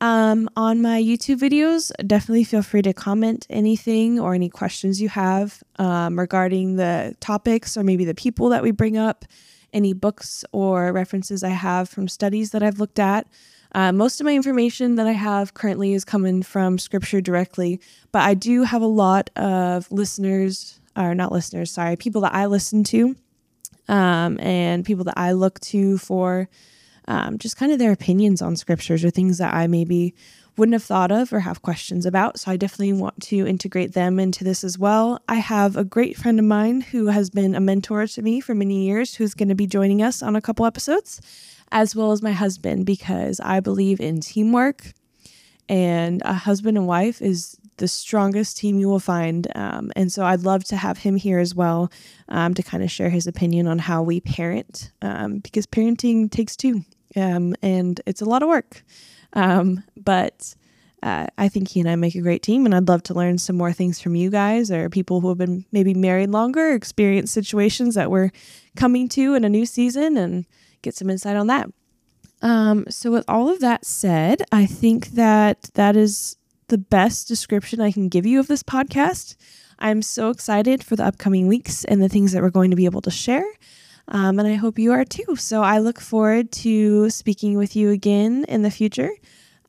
Um, 0.02 0.48
on 0.56 0.80
my 0.80 0.98
youtube 0.98 1.40
videos 1.40 1.92
definitely 2.06 2.44
feel 2.44 2.62
free 2.62 2.80
to 2.80 2.94
comment 2.94 3.46
anything 3.50 4.18
or 4.18 4.32
any 4.32 4.48
questions 4.48 4.98
you 4.98 5.10
have 5.10 5.62
um, 5.78 6.18
regarding 6.18 6.76
the 6.76 7.14
topics 7.20 7.76
or 7.76 7.84
maybe 7.84 8.06
the 8.06 8.14
people 8.14 8.48
that 8.48 8.62
we 8.62 8.70
bring 8.70 8.96
up 8.96 9.26
any 9.74 9.92
books 9.92 10.42
or 10.52 10.90
references 10.90 11.44
i 11.44 11.50
have 11.50 11.86
from 11.86 12.08
studies 12.08 12.52
that 12.52 12.62
i've 12.62 12.80
looked 12.80 12.98
at 12.98 13.26
uh, 13.72 13.92
most 13.92 14.20
of 14.20 14.24
my 14.24 14.34
information 14.34 14.96
that 14.96 15.06
I 15.06 15.12
have 15.12 15.54
currently 15.54 15.92
is 15.92 16.04
coming 16.04 16.42
from 16.42 16.78
scripture 16.78 17.20
directly, 17.20 17.80
but 18.12 18.22
I 18.22 18.34
do 18.34 18.64
have 18.64 18.82
a 18.82 18.86
lot 18.86 19.30
of 19.36 19.90
listeners, 19.92 20.80
or 20.96 21.14
not 21.14 21.32
listeners, 21.32 21.70
sorry, 21.70 21.96
people 21.96 22.22
that 22.22 22.34
I 22.34 22.46
listen 22.46 22.84
to 22.84 23.14
um, 23.88 24.38
and 24.40 24.84
people 24.84 25.04
that 25.04 25.18
I 25.18 25.32
look 25.32 25.60
to 25.60 25.98
for 25.98 26.48
um, 27.08 27.38
just 27.38 27.56
kind 27.56 27.72
of 27.72 27.78
their 27.78 27.92
opinions 27.92 28.42
on 28.42 28.56
scriptures 28.56 29.04
or 29.04 29.10
things 29.10 29.38
that 29.38 29.54
I 29.54 29.66
maybe 29.66 30.14
wouldn't 30.56 30.74
have 30.74 30.84
thought 30.84 31.10
of 31.10 31.32
or 31.32 31.40
have 31.40 31.62
questions 31.62 32.04
about. 32.04 32.38
So 32.38 32.50
I 32.50 32.56
definitely 32.56 32.92
want 32.92 33.20
to 33.24 33.46
integrate 33.46 33.94
them 33.94 34.20
into 34.20 34.44
this 34.44 34.62
as 34.62 34.78
well. 34.78 35.20
I 35.28 35.36
have 35.36 35.76
a 35.76 35.84
great 35.84 36.16
friend 36.16 36.38
of 36.38 36.44
mine 36.44 36.82
who 36.82 37.06
has 37.06 37.30
been 37.30 37.54
a 37.54 37.60
mentor 37.60 38.06
to 38.06 38.22
me 38.22 38.40
for 38.40 38.54
many 38.54 38.84
years 38.84 39.14
who's 39.14 39.34
going 39.34 39.48
to 39.48 39.54
be 39.54 39.66
joining 39.66 40.02
us 40.02 40.22
on 40.22 40.36
a 40.36 40.40
couple 40.40 40.66
episodes 40.66 41.20
as 41.72 41.94
well 41.94 42.12
as 42.12 42.22
my 42.22 42.32
husband, 42.32 42.86
because 42.86 43.40
I 43.40 43.60
believe 43.60 44.00
in 44.00 44.20
teamwork. 44.20 44.92
And 45.68 46.20
a 46.24 46.34
husband 46.34 46.76
and 46.76 46.86
wife 46.86 47.22
is 47.22 47.56
the 47.76 47.86
strongest 47.86 48.58
team 48.58 48.80
you 48.80 48.88
will 48.88 48.98
find. 48.98 49.46
Um, 49.54 49.92
and 49.94 50.12
so 50.12 50.24
I'd 50.24 50.42
love 50.42 50.64
to 50.64 50.76
have 50.76 50.98
him 50.98 51.16
here 51.16 51.38
as 51.38 51.54
well 51.54 51.90
um, 52.28 52.54
to 52.54 52.62
kind 52.62 52.82
of 52.82 52.90
share 52.90 53.08
his 53.08 53.26
opinion 53.26 53.68
on 53.68 53.78
how 53.78 54.02
we 54.02 54.20
parent, 54.20 54.90
um, 55.00 55.38
because 55.38 55.66
parenting 55.66 56.30
takes 56.30 56.56
two 56.56 56.84
um, 57.16 57.54
and 57.62 58.00
it's 58.06 58.20
a 58.20 58.24
lot 58.24 58.42
of 58.42 58.48
work. 58.48 58.82
Um, 59.32 59.84
but 59.96 60.54
uh, 61.02 61.28
I 61.38 61.48
think 61.48 61.68
he 61.68 61.80
and 61.80 61.88
I 61.88 61.96
make 61.96 62.14
a 62.14 62.20
great 62.20 62.42
team, 62.42 62.66
and 62.66 62.74
I'd 62.74 62.88
love 62.88 63.02
to 63.04 63.14
learn 63.14 63.38
some 63.38 63.56
more 63.56 63.72
things 63.72 64.00
from 64.00 64.14
you 64.16 64.28
guys 64.28 64.70
or 64.70 64.90
people 64.90 65.20
who 65.20 65.28
have 65.28 65.38
been 65.38 65.64
maybe 65.72 65.94
married 65.94 66.30
longer, 66.30 66.72
experienced 66.72 67.32
situations 67.32 67.94
that 67.94 68.10
we're 68.10 68.30
coming 68.76 69.08
to 69.10 69.34
in 69.34 69.44
a 69.44 69.48
new 69.48 69.64
season, 69.64 70.16
and 70.16 70.44
get 70.82 70.94
some 70.94 71.10
insight 71.10 71.36
on 71.36 71.46
that. 71.48 71.68
Um, 72.42 72.84
so, 72.88 73.10
with 73.10 73.24
all 73.28 73.48
of 73.48 73.60
that 73.60 73.84
said, 73.84 74.42
I 74.50 74.66
think 74.66 75.08
that 75.08 75.70
that 75.74 75.96
is 75.96 76.36
the 76.68 76.78
best 76.78 77.28
description 77.28 77.80
I 77.80 77.92
can 77.92 78.08
give 78.08 78.26
you 78.26 78.40
of 78.40 78.48
this 78.48 78.62
podcast. 78.62 79.36
I'm 79.78 80.02
so 80.02 80.30
excited 80.30 80.82
for 80.84 80.96
the 80.96 81.04
upcoming 81.04 81.48
weeks 81.48 81.84
and 81.84 82.02
the 82.02 82.08
things 82.08 82.32
that 82.32 82.42
we're 82.42 82.50
going 82.50 82.70
to 82.70 82.76
be 82.76 82.84
able 82.84 83.02
to 83.02 83.10
share. 83.10 83.44
Um, 84.08 84.38
and 84.38 84.48
I 84.48 84.54
hope 84.54 84.78
you 84.78 84.92
are 84.92 85.04
too. 85.04 85.36
So, 85.36 85.62
I 85.62 85.78
look 85.78 86.00
forward 86.00 86.50
to 86.52 87.10
speaking 87.10 87.58
with 87.58 87.76
you 87.76 87.90
again 87.90 88.44
in 88.48 88.62
the 88.62 88.70
future. 88.70 89.10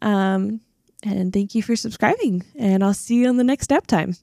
Um, 0.02 0.62
and 1.04 1.34
thank 1.34 1.56
you 1.56 1.64
for 1.64 1.76
subscribing. 1.76 2.44
And 2.58 2.84
I'll 2.84 2.94
see 2.94 3.16
you 3.16 3.28
on 3.28 3.38
the 3.38 3.44
next 3.44 3.66
step 3.66 3.88
time. 3.88 4.16